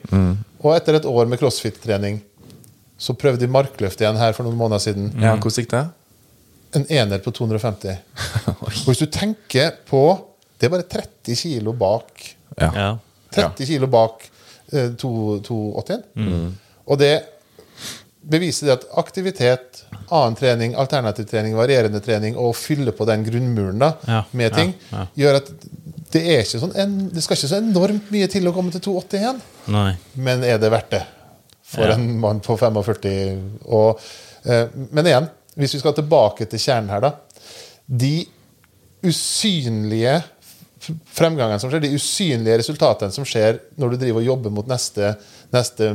[0.62, 2.22] og etter et år med crossfit-trening,
[2.96, 5.10] så prøvde jeg markløft igjen her for noen måneder siden.
[5.20, 5.34] ja.
[5.34, 5.84] Hvordan gikk det?
[6.74, 7.96] En ener på 250.
[8.60, 10.00] Og hvis du tenker på
[10.58, 12.24] Det er bare 30 kilo bak
[12.60, 12.70] Ja.
[12.74, 12.88] Ja.
[13.34, 14.22] 30 kilo bak
[14.72, 16.04] eh, 2- 281.
[16.86, 17.14] Og det
[18.24, 23.24] beviser det at aktivitet, annen trening, alternativ trening, varierende trening og å fylle på den
[23.26, 25.02] grunnmuren da, Ja, med ja, ting, ja.
[25.18, 25.50] gjør at
[26.14, 28.80] det, er ikke sånn en, det skal ikke så enormt mye til å komme til
[28.86, 29.42] 281.
[29.74, 29.90] Nei.
[30.14, 31.02] Men er det verdt det
[31.74, 31.98] for Ja.
[31.98, 33.58] en mann på 45?
[33.66, 34.00] Og,
[34.46, 35.28] eh, men igjen,
[35.60, 37.12] hvis vi skal tilbake til kjernen her, da.
[37.86, 38.14] De
[39.04, 40.18] usynlige
[41.14, 45.14] fremgangene som skjer, de usynlige resultatene som skjer når du driver og jobber mot neste,
[45.54, 45.90] neste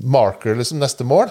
[0.00, 1.30] marker, liksom neste mål,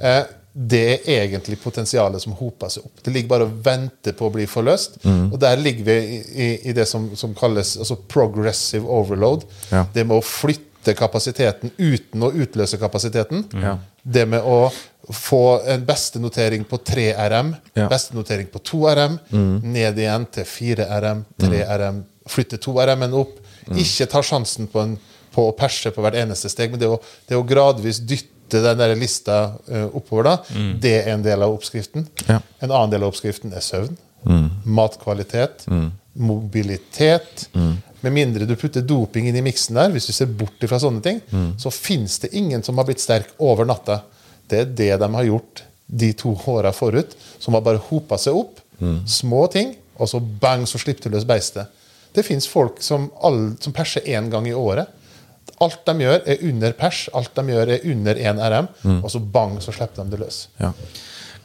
[0.00, 0.22] eh,
[0.56, 3.02] det er egentlig potensialet som hoper seg opp.
[3.04, 5.02] Det ligger bare og venter på å bli forløst.
[5.04, 9.44] Og der ligger vi i, i, i det som, som kalles altså progressive overload.
[9.68, 9.84] Ja.
[9.92, 13.44] Det med å flytte kutte kapasiteten uten å utløse kapasiteten.
[13.54, 13.78] Ja.
[14.02, 14.70] Det med å
[15.10, 17.88] få en beste notering på 3 RM, Ja.
[17.88, 19.18] beste notering på 2 RM,
[19.62, 23.38] ned igjen til 4 RM, 3 RM, flytte 2 RM-en opp.
[23.76, 24.98] Ikke ta sjansen på, en,
[25.32, 28.78] på å perse på hvert eneste steg, men det å, det å gradvis dytte den
[28.78, 30.36] der lista uh, oppover, da,
[30.78, 32.06] det er en del av oppskriften.
[32.28, 32.40] Ja.
[32.60, 33.96] En annen del av oppskriften er søvn.
[34.64, 35.66] Matkvalitet.
[36.14, 37.48] Mobilitet.
[38.06, 41.02] Med mindre du putter doping inn i miksen der, hvis du ser bort fra sånne
[41.02, 41.16] ting,
[41.58, 44.00] så fins det ingen som har blitt sterk over natta.
[44.46, 48.38] Det er det de har gjort de to åra forut, som har bare hopa seg
[48.38, 48.60] opp.
[49.10, 51.72] Små ting, og så bang, så slipper du løs beistet.
[52.14, 54.86] Det fins folk som, all, som perser én gang i året.
[55.62, 57.06] Alt de gjør, er under pers.
[57.16, 58.70] Alt de gjør, er under 1 RM,
[59.02, 60.40] og så bang, så slipper de det løs.
[60.60, 60.72] Ja.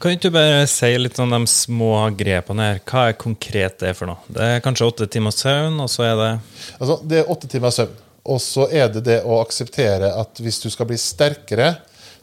[0.02, 2.80] Kan ikke du bare si litt om de små grepene her?
[2.90, 4.24] Hva er konkret det for noe?
[4.34, 6.30] Det er kanskje åtte timers søvn, og så er det
[6.80, 8.00] Altså, det er åtte timer søvn.
[8.32, 11.76] Og så er det det å akseptere at hvis du skal bli sterkere,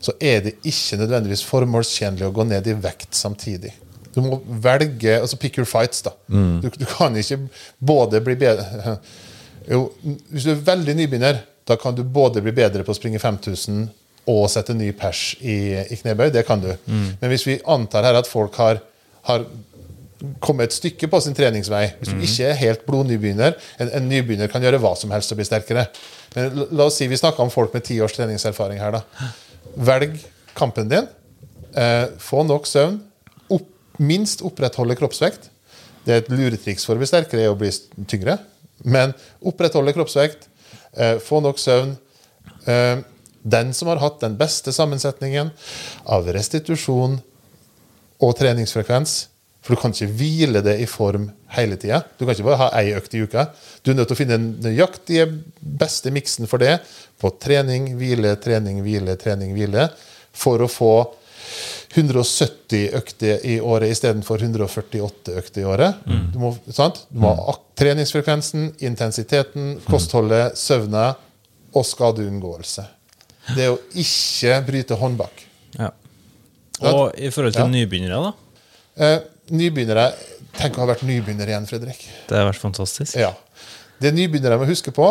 [0.03, 3.73] så er det ikke nødvendigvis formålstjenlig å gå ned i vekt samtidig.
[4.15, 6.15] Du må velge altså Pick your fights, da.
[6.27, 7.45] Du, du kan ikke
[7.79, 8.99] både bli bedre
[9.69, 9.85] Jo,
[10.33, 13.83] hvis du er veldig nybegynner, da kan du både bli bedre på å springe 5000
[14.29, 16.29] og sette ny pers i, i knebøy.
[16.35, 16.71] Det kan du.
[16.87, 18.83] Men hvis vi antar her at folk har,
[19.29, 19.47] har
[20.43, 21.85] kommet et stykke på sin treningsvei.
[21.99, 25.39] Hvis du ikke er helt blodnybegynner en, en nybegynner kan gjøre hva som helst og
[25.39, 25.87] bli sterkere.
[26.35, 28.99] Men la oss si vi snakker om folk med ti års treningserfaring her.
[28.99, 29.31] da.
[29.89, 30.19] Velg
[30.59, 31.07] kampen din.
[31.79, 32.99] Eh, få nok søvn.
[33.55, 33.69] Opp,
[34.03, 35.51] minst opprettholde kroppsvekt.
[36.05, 37.71] Det er et luretriks for å bli sterkere er å bli
[38.11, 38.39] tyngre.
[38.85, 39.15] Men
[39.47, 40.49] opprettholde kroppsvekt.
[40.97, 41.95] Eh, få nok søvn.
[42.67, 42.99] Eh,
[43.49, 45.51] den som har hatt den beste sammensetningen
[46.05, 47.19] av restitusjon
[48.19, 49.19] og treningsfrekvens.
[49.63, 52.01] For du kan ikke hvile det i form hele tida.
[52.17, 53.49] Du kan ikke bare ha ei økt i uka.
[53.83, 55.27] Du er nødt til å finne den nøyaktige,
[55.61, 56.79] beste miksen for det
[57.21, 59.89] på trening, hvile, trening, hvile, trening, hvile.
[60.33, 60.93] For å få
[61.97, 66.03] 170 økter i året istedenfor 148 økter i året.
[66.33, 67.03] Du må, sant?
[67.11, 71.11] Du må ha treningsfrekvensen, intensiteten, kostholdet, søvna
[71.75, 72.87] og skadeunngåelse.
[73.57, 75.45] Det er å ikke bryte håndbak.
[75.79, 75.91] ja.
[76.81, 77.67] Og i forhold til Ja.
[77.67, 78.33] nybegynnere, da?
[79.05, 80.13] Eh, nybegynnere
[80.59, 82.01] Tenk å ha vært nybegynner igjen, Fredrik.
[82.27, 83.15] Det har vært fantastisk.
[83.19, 83.33] Ja.
[84.03, 85.07] Det nybegynnere må huske på,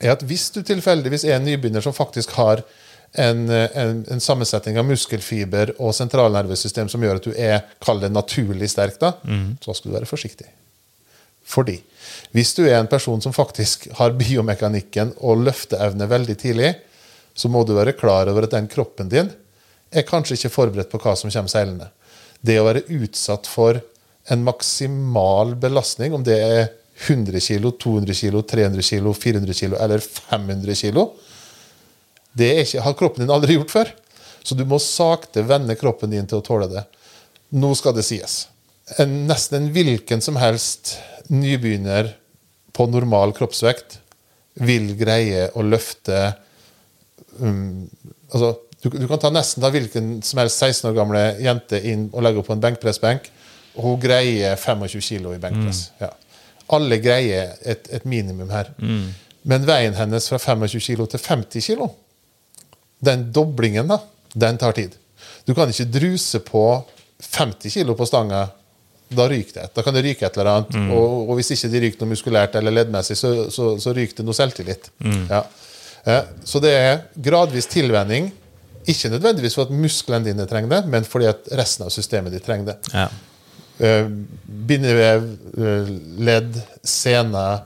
[0.00, 2.62] er at hvis du tilfeldigvis er en nybegynner som faktisk har
[3.14, 8.00] en, eh, en, en sammensetning av muskelfiber og sentralnervesystem som gjør at du er kall
[8.00, 9.12] det naturlig sterk, da,
[9.60, 10.48] så skal du være forsiktig.
[11.44, 11.78] Fordi
[12.32, 16.74] hvis du er en person som faktisk har biomekanikken og løfteevne veldig tidlig,
[17.34, 19.30] så må du være klar over at den kroppen din
[19.92, 21.88] er kanskje ikke forberedt på hva som kommer seilende.
[22.40, 23.80] Det å være utsatt for
[24.30, 26.62] en maksimal belastning, om det er
[27.08, 31.04] 100 kg, 200 kg, 300 kg, 400 kg eller 500 kg,
[32.32, 33.92] det ikke, har kroppen din aldri gjort før.
[34.42, 36.86] Så du må sakte vende kroppen din til å tåle det.
[37.54, 38.46] Nå skal det sies.
[39.00, 40.96] En, nesten en hvilken som helst
[41.32, 42.14] nybegynner
[42.72, 44.00] på normal kroppsvekt
[44.64, 46.32] vil greie å løfte
[47.40, 47.88] um,
[48.32, 52.08] altså, du, du kan ta nesten ta hvilken som helst 16 år gamle jente inn
[52.10, 53.28] og legge på en benkpressbenk,
[53.76, 55.84] og hun greier 25 kilo i benkpress.
[56.02, 56.10] Ja.
[56.72, 58.72] Alle greier et, et minimum her.
[59.48, 61.88] Men veien hennes fra 25 kilo til 50 kilo,
[63.02, 63.98] den doblingen, da,
[64.34, 64.98] den tar tid.
[65.46, 66.64] Du kan ikke druse på
[67.22, 68.44] 50 kilo på stanga.
[69.12, 69.66] Da ryker det.
[69.74, 70.76] Da kan det ryke et eller annet.
[70.94, 74.26] Og, og hvis ikke det ryker noe muskulært eller leddmessig, så, så, så ryker det
[74.28, 74.88] noe selvtillit.
[75.30, 75.42] Ja.
[76.06, 78.30] Eh, Så det er gradvis tilvenning.
[78.88, 82.44] Ikke nødvendigvis for at musklene dine trenger det, men fordi at resten av systemet ditt
[82.46, 82.78] trenger det.
[82.94, 83.06] Ja.
[83.82, 84.08] Eh,
[84.46, 87.62] bindevev, eh, ledd, sener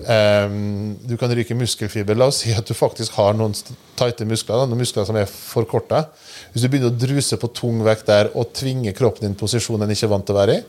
[0.00, 2.14] Du kan ryke muskelfiber.
[2.16, 3.52] La oss si at du faktisk har noen
[3.98, 6.06] tighte muskler, noen muskler som er forkorta.
[6.54, 9.38] Hvis du begynner å druse på tung vekt der og tvinge kroppen din i en
[9.42, 10.62] posisjon den ikke er vant til å være i,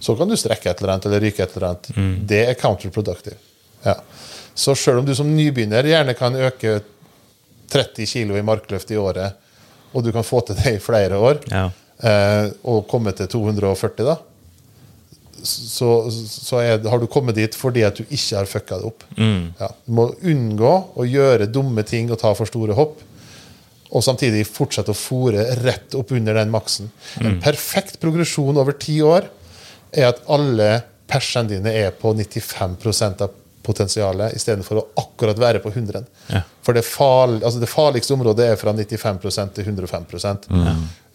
[0.00, 1.90] så kan du strekke et eller annet eller ryke et eller annet.
[2.32, 3.36] Det er counterproductive.
[3.84, 3.94] Ja.
[4.58, 6.80] Så selv om du som nybegynner gjerne kan øke
[7.70, 9.36] 30 kg i markløft i året,
[9.94, 11.68] og du kan få til det i flere år, Ja.
[12.02, 14.16] eh, og komme til 240, da,
[15.42, 19.04] så, så er, har du kommet dit fordi at du ikke har fucka det opp.
[19.60, 22.98] Ja, du må unngå å gjøre dumme ting og ta for store hopp.
[23.94, 26.90] Og samtidig fortsette å fòre rett opp under den maksen.
[27.22, 29.30] En perfekt progresjon over ti år
[29.96, 33.37] er at alle persene dine er på 95 av
[33.68, 36.08] potensialet, istedenfor å akkurat være på 100.
[36.32, 36.42] Ja.
[36.64, 40.48] For det, farl, altså det farligste området er fra 95% til 105%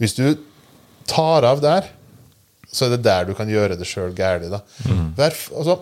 [0.02, 0.26] Hvis du
[1.10, 1.90] tar av der,
[2.74, 4.56] så er det der du kan gjøre det sjøl gærent.
[4.88, 5.12] Mm.
[5.20, 5.82] Altså,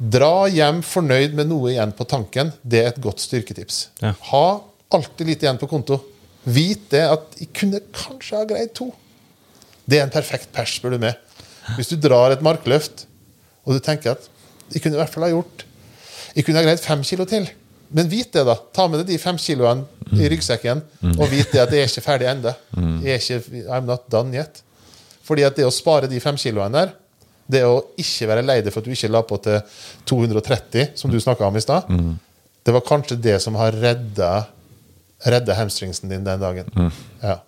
[0.00, 2.54] Dra hjem fornøyd med noe igjen på tanken.
[2.62, 3.82] Det er et godt styrketips.
[4.00, 4.14] Ja.
[4.30, 4.46] Ha
[4.96, 5.98] alltid litt igjen på konto.
[6.48, 8.88] Vit det at jeg kunne kanskje ha greid to.
[9.84, 11.18] Det er en perfekt pers, spør du meg.
[11.76, 13.04] Hvis du drar et markløft,
[13.66, 14.30] og du tenker at
[14.72, 15.66] jeg kunne i hvert fall ha gjort
[16.36, 17.48] Jeg kunne ha greid fem kilo til.
[17.90, 18.54] Men vit det, da.
[18.76, 20.80] Ta med deg de fem kiloene i ryggsekken,
[21.18, 22.52] og vit det at jeg er ikke ferdig ennå.
[23.02, 24.62] Jeg er ikke I'm not done yet.
[25.26, 26.92] Fordi at det å spare de fem kiloene der,
[27.50, 29.58] det å ikke være lei deg for at du ikke la på til
[30.06, 31.90] 230, som du snakka om i stad,
[32.64, 34.46] det var kanskje det som har redda
[35.26, 36.70] redda hamstringsen din den dagen.
[37.22, 37.40] Ja.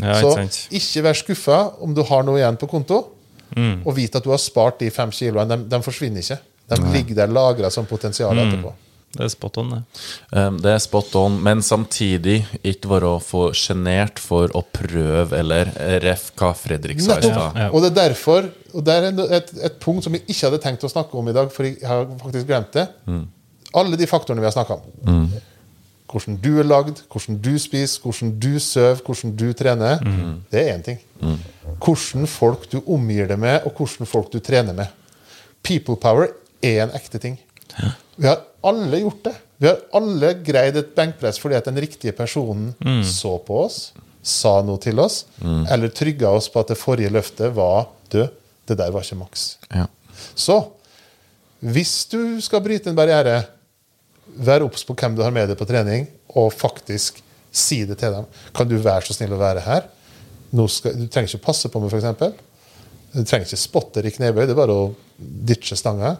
[0.00, 3.04] Ja, Så ikke ikke vær skuffa om du har noe igjen på konto,
[3.50, 3.80] Mm.
[3.84, 5.48] og vit at du har spart de fem kiloene.
[5.58, 6.36] De, de forsvinner ikke.
[6.70, 8.46] De ligger der lagra som potensial Mm.
[8.48, 8.72] etterpå.
[9.10, 9.78] Det er spot on, det.
[10.38, 15.66] Um, Det er spot on, men samtidig ikke være for sjenert for å prøve, eller
[16.04, 17.56] ref hva Fredrik sa i stad.
[17.58, 17.70] Ja.
[17.74, 20.84] Og det er derfor Og det er et, et punkt som jeg ikke hadde tenkt
[20.86, 22.86] å snakke om i dag, for jeg har faktisk glemt det.
[23.04, 23.24] Mm.
[23.74, 25.32] Alle de faktorene vi har snakka om.
[26.10, 29.98] Hvordan du er lagd, hvordan du spiser, hvordan du sover, hvordan du trener.
[30.06, 30.40] Mm.
[30.50, 30.98] Det er én ting.
[31.80, 34.86] Hvordan folk du omgir deg med, og hvordan folk du trener med.
[35.62, 36.28] People power
[36.62, 37.38] er en ekte ting.
[38.16, 39.34] Vi har alle gjort det.
[39.60, 42.74] Vi har alle greid et benkpress fordi at den riktige personen
[43.06, 43.92] så på oss,
[44.22, 48.28] sa noe til oss, eller trygga oss på at det forrige løftet var død.
[48.68, 49.46] Det der var ikke maks.
[49.74, 49.86] Ja.
[50.38, 50.60] Så
[51.60, 53.42] hvis du skal bryte en barriere,
[54.36, 56.06] vær obs på hvem du har med deg på trening,
[56.38, 57.18] og faktisk
[57.50, 58.28] si det til dem.
[58.54, 59.88] Kan du være så snill å være her?
[60.54, 62.38] Nå skal, du trenger ikke passe på meg, f.eks.
[63.10, 66.14] Du trenger ikke spotter i knebøy, det er bare å ditche stanga.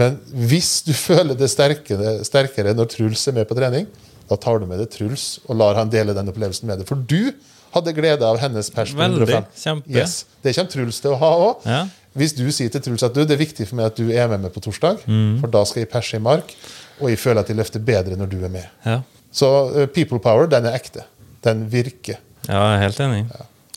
[0.00, 0.18] Men
[0.48, 3.88] hvis du føler det sterkere, sterkere når Truls er med på trening,
[4.30, 6.88] da tar du med deg Truls og lar han dele den opplevelsen med deg.
[6.88, 7.32] For du
[7.72, 9.48] hadde glede av hennes pers på 105.
[9.56, 9.92] Kjempe.
[9.92, 10.22] Yes.
[10.44, 11.68] Det kommer Truls til å ha òg.
[11.68, 11.82] Ja.
[12.18, 14.28] Hvis du sier til Truls at du, det er viktig for meg at du er
[14.28, 15.04] med meg på torsdag,
[15.40, 16.52] for da skal jeg perse i mark,
[17.00, 18.68] og jeg føler at jeg løfter bedre når du er med.
[18.84, 18.98] Ja.
[19.32, 21.06] Så uh, people power, den er ekte.
[21.42, 22.20] Den virker.
[22.46, 23.22] ja, jeg er helt enig.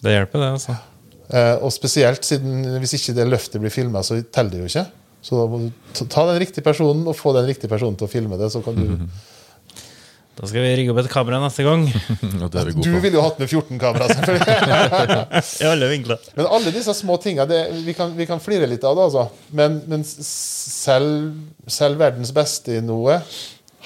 [0.01, 0.49] Det hjelper, det.
[0.57, 0.75] altså.
[1.31, 4.85] Uh, og spesielt siden hvis ikke det løftet blir filma, så teller det jo ikke.
[5.25, 5.71] Så da må du
[6.05, 8.51] ta- den riktige personen og få den riktige personen til å filme det.
[8.53, 8.91] Så kan du
[10.35, 11.85] Da skal vi rigge opp et kamera neste gang.
[12.51, 15.61] Det er vi Du ville jo hatt med 14 kamera, selvfølgelig.
[15.63, 16.19] I alle vinkler.
[16.35, 19.23] Men alle disse små tinga vi, kan- vi kan flire litt av det, altså.
[19.55, 21.31] Men, men selv,
[21.71, 23.21] selv verdens beste i noe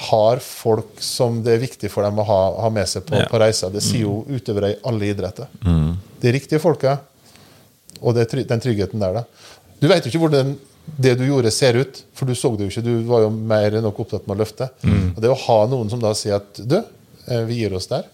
[0.10, 3.28] har folk som det er viktig for dem å ha, ha med seg på, Ja.
[3.30, 3.70] på reiser.
[3.74, 5.48] Det sier jo utøvere i alle idretter.
[5.64, 6.98] De riktige folka,
[8.02, 9.26] og det er den tryggheten der, da.
[9.80, 10.56] Du veit jo ikke hvordan
[10.98, 12.86] det du gjorde, ser ut, for du så det jo ikke.
[12.86, 14.70] Du var jo mer enn nok opptatt med å løfte.
[15.16, 16.80] Og det å ha noen som da sier at du,
[17.28, 18.08] eh, vi gir oss der,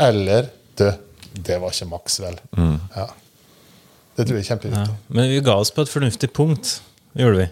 [0.00, 0.86] eller du,
[1.34, 2.38] det var ikke maks, vel.
[2.96, 3.08] Ja.
[4.18, 4.86] Det tror jeg er Ja.
[5.08, 6.80] Men vi ga oss på et fornuftig punkt,
[7.14, 7.48] gjorde vi.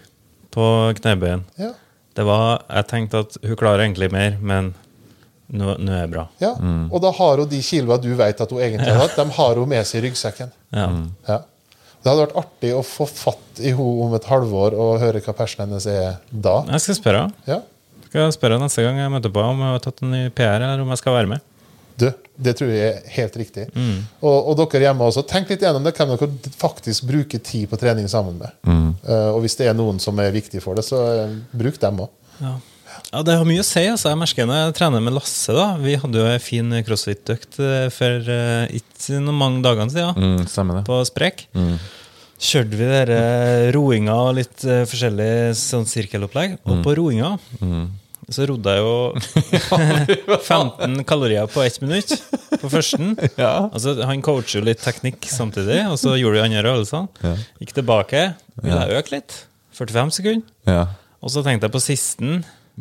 [0.50, 1.44] På knebøyen.
[1.60, 1.72] Ja.
[2.16, 4.74] Det var, Jeg tenkte at hun klarer egentlig mer, men
[5.52, 6.24] nå, nå er det bra.
[6.40, 6.54] Ja.
[6.90, 9.60] Og da har hun de kiloene du vet at hun egentlig har hatt, de har
[9.60, 10.50] hun med seg i ryggsekken.
[10.74, 10.88] Ja.
[11.28, 11.38] Ja.
[12.06, 15.32] Det hadde vært artig å få fatt i henne om et halvår og høre hva
[15.34, 16.60] persen hennes er da.
[16.76, 17.22] Jeg skal spørre.
[17.50, 17.56] Ja.
[18.04, 20.20] Skal jeg spørre henne neste gang jeg møter på om hun har tatt en ny
[20.30, 21.48] PR, eller om jeg skal være med.
[21.98, 22.06] Du,
[22.46, 23.64] det tror jeg er helt riktig.
[24.20, 25.96] Og, og dere hjemme også, tenk litt gjennom det.
[25.98, 28.54] Hvem dere faktisk bruker tid på trening sammen med.
[29.02, 32.04] Eh, og hvis det er noen som er viktig for det, så uh, bruk dem
[32.06, 32.14] òg.
[32.38, 32.54] Ja.
[33.12, 33.82] Ja, Det har mye å si.
[33.88, 34.10] altså.
[34.12, 35.52] Jeg merker når jeg trener med Lasse.
[35.56, 40.16] da Vi hadde jo en fin crossfit-økt eh, for uh, ikke noen mange dagene siden,
[40.16, 40.86] Mm, stemmer det.
[40.88, 41.46] på Sprek.
[42.36, 43.20] Kjørte vi dere
[43.72, 46.58] roinga og litt uh, forskjellig sånn sirkelopplegg.
[46.68, 47.36] Og på roinga
[48.26, 49.76] så rodde jeg jo
[50.42, 52.10] 15 kalorier på ett minutt
[52.60, 53.12] på førsten.
[53.38, 57.36] Altså, han coacher litt teknikk samtidig, og så gjorde vi andre øvelsene.
[57.62, 58.22] Gikk tilbake,
[58.62, 59.36] ville jeg øke litt.
[59.78, 60.42] 45 sekunder.
[60.66, 60.82] Ja.
[61.22, 62.40] Og så tenkte jeg på sisten.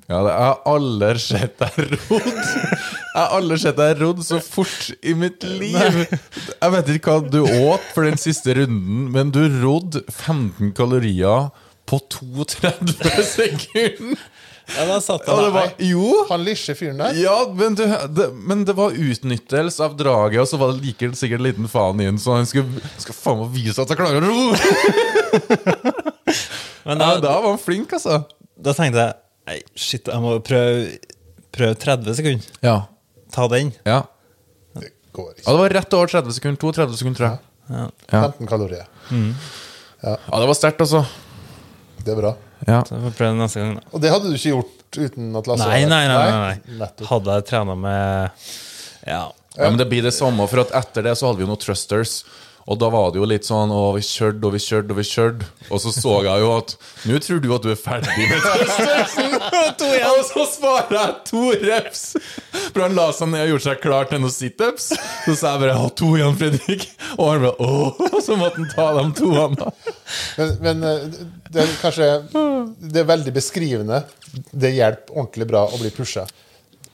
[0.10, 4.42] Ja, det, jeg har aldri sett deg rodd Jeg har aldri sett deg rodd så
[4.44, 6.02] fort i mitt liv.
[6.12, 11.48] Jeg vet ikke hva du åt for den siste runden, men du rodde 15 kalorier
[11.88, 14.26] på 32 sekunder.
[14.66, 17.14] Ja, da satt han der var, jo Han lisje fyren der.
[17.22, 17.84] ja, men, du,
[18.18, 21.70] det, men det var utnyttelse av draget, og så var det like sikkert en liten
[21.70, 24.48] faen inn, så han skulle, skal faen meg vise at jeg klarer å ro!
[26.86, 28.24] Men Ja, da, da var han flink, altså.
[28.58, 29.14] da tenkte jeg
[29.46, 30.96] Nei, shit, jeg må prøve,
[31.54, 32.48] prøve 30 sekunder.
[32.66, 32.76] Ja.
[33.36, 33.72] Ta den.
[33.86, 34.00] Ja.
[34.80, 35.44] Det går ikke.
[35.46, 36.62] ja, det var rett over 30 sekunder.
[36.64, 37.40] 32 sekunder, tror jeg.
[37.70, 37.86] Ja.
[38.14, 38.24] Ja.
[38.32, 38.88] 15 kalorier.
[40.06, 41.04] Ja, det var sterkt, altså.
[42.06, 42.34] Det er bra.
[42.66, 42.80] Ja.
[42.86, 43.86] Så jeg får prøve neste gang, da.
[43.94, 46.14] Og det hadde du ikke gjort uten at Lasse Nei, var nei, der.
[46.14, 46.26] nei.
[46.32, 46.78] nei, nei.
[46.82, 47.08] Nettopp.
[47.12, 48.46] Hadde jeg trena med
[49.10, 49.24] Ja.
[49.56, 51.62] Ja, men det blir det samme, for at etter det så hadde vi jo noen
[51.64, 52.18] thrusters.
[52.66, 55.06] Og da var det jo litt sånn Å, vi kjørte og vi kjørte og vi
[55.06, 55.50] kjørte.
[55.70, 56.74] Og så så jeg jo at
[57.06, 59.36] Nå tror du at du er ferdig med testen!
[60.16, 62.04] og så svarer jeg to reps!
[62.72, 64.88] For han la seg ned og gjorde seg klar til noen situps.
[65.28, 66.88] Så sa jeg bare «Å, to igjen, Fredrik.
[67.20, 69.70] Og han bare 'Å', Og så måtte han ta de to da.
[70.40, 71.20] Men, men eh,
[71.54, 72.10] det er kanskje
[72.82, 74.02] Det er veldig beskrivende.
[74.52, 76.26] Det hjelper ordentlig bra å bli pusha.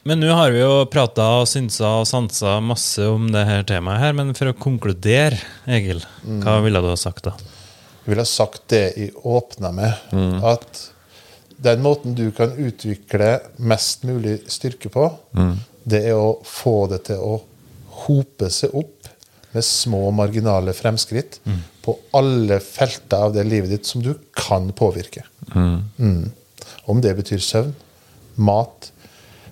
[0.04, 4.02] Men nå har vi jo prata og synsa og sansa masse om det her temaet
[4.02, 5.38] her, men for å konkludere,
[5.70, 6.02] Egil,
[6.42, 7.36] hva ville du ha sagt da?
[8.02, 10.16] Jeg ville ha sagt det jeg åpna med.
[10.42, 10.88] At
[11.62, 15.06] den måten du kan utvikle mest mulig styrke på,
[15.86, 17.36] det er å få det til å
[18.08, 19.12] hope seg opp
[19.52, 21.38] med små, marginale fremskritt
[21.86, 25.28] på alle felter av det livet ditt som du kan påvirke.
[25.54, 26.32] Mm.
[26.90, 27.76] Om det betyr søvn,
[28.42, 28.90] mat,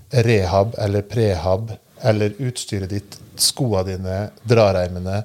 [0.10, 5.24] rehab eller prehab eller utstyret ditt, skoene dine, drareimene.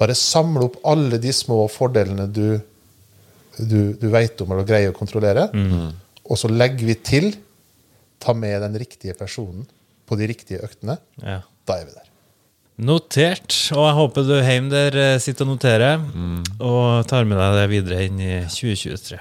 [0.00, 2.58] Bare samle opp alle de små fordelene du,
[3.58, 5.48] du, du vet om eller greier å kontrollere.
[6.30, 7.32] Og så legger vi til
[8.20, 9.64] ta med den riktige personen
[10.06, 10.98] på de riktige øktene.
[11.22, 11.40] Ja.
[11.66, 12.06] Da er vi der.
[12.80, 13.52] Notert.
[13.76, 16.00] Og jeg håper du hjemme der eh, sitter og noterer,
[16.64, 19.20] og tar med deg det videre inn i 2023.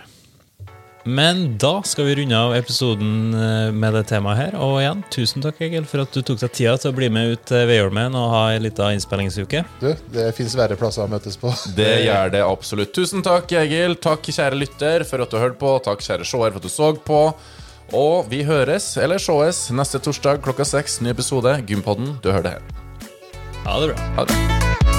[1.10, 4.57] Men da skal vi runde av episoden eh, med det temaet her.
[4.62, 7.34] Og igjen, tusen takk, Egil, for at du tok deg tida til å bli med
[7.34, 9.64] ut til Veiholmen og ha ei lita innspillingsuke.
[9.82, 11.53] Du, det fins verre plasser å møtes på.
[11.78, 12.93] Det gjør det absolutt.
[12.95, 13.97] Tusen takk, Egil.
[14.03, 15.74] Takk, kjære lytter, for at du hørte på.
[15.88, 17.24] Takk, kjære seer, for at du så på.
[17.97, 20.99] Og vi høres, eller sees, neste torsdag klokka seks.
[21.01, 21.57] Ny episode.
[21.66, 22.20] Gympodden.
[22.22, 22.86] Du hører det her.
[23.66, 24.10] Ha det bra.
[24.20, 24.99] Ha det bra.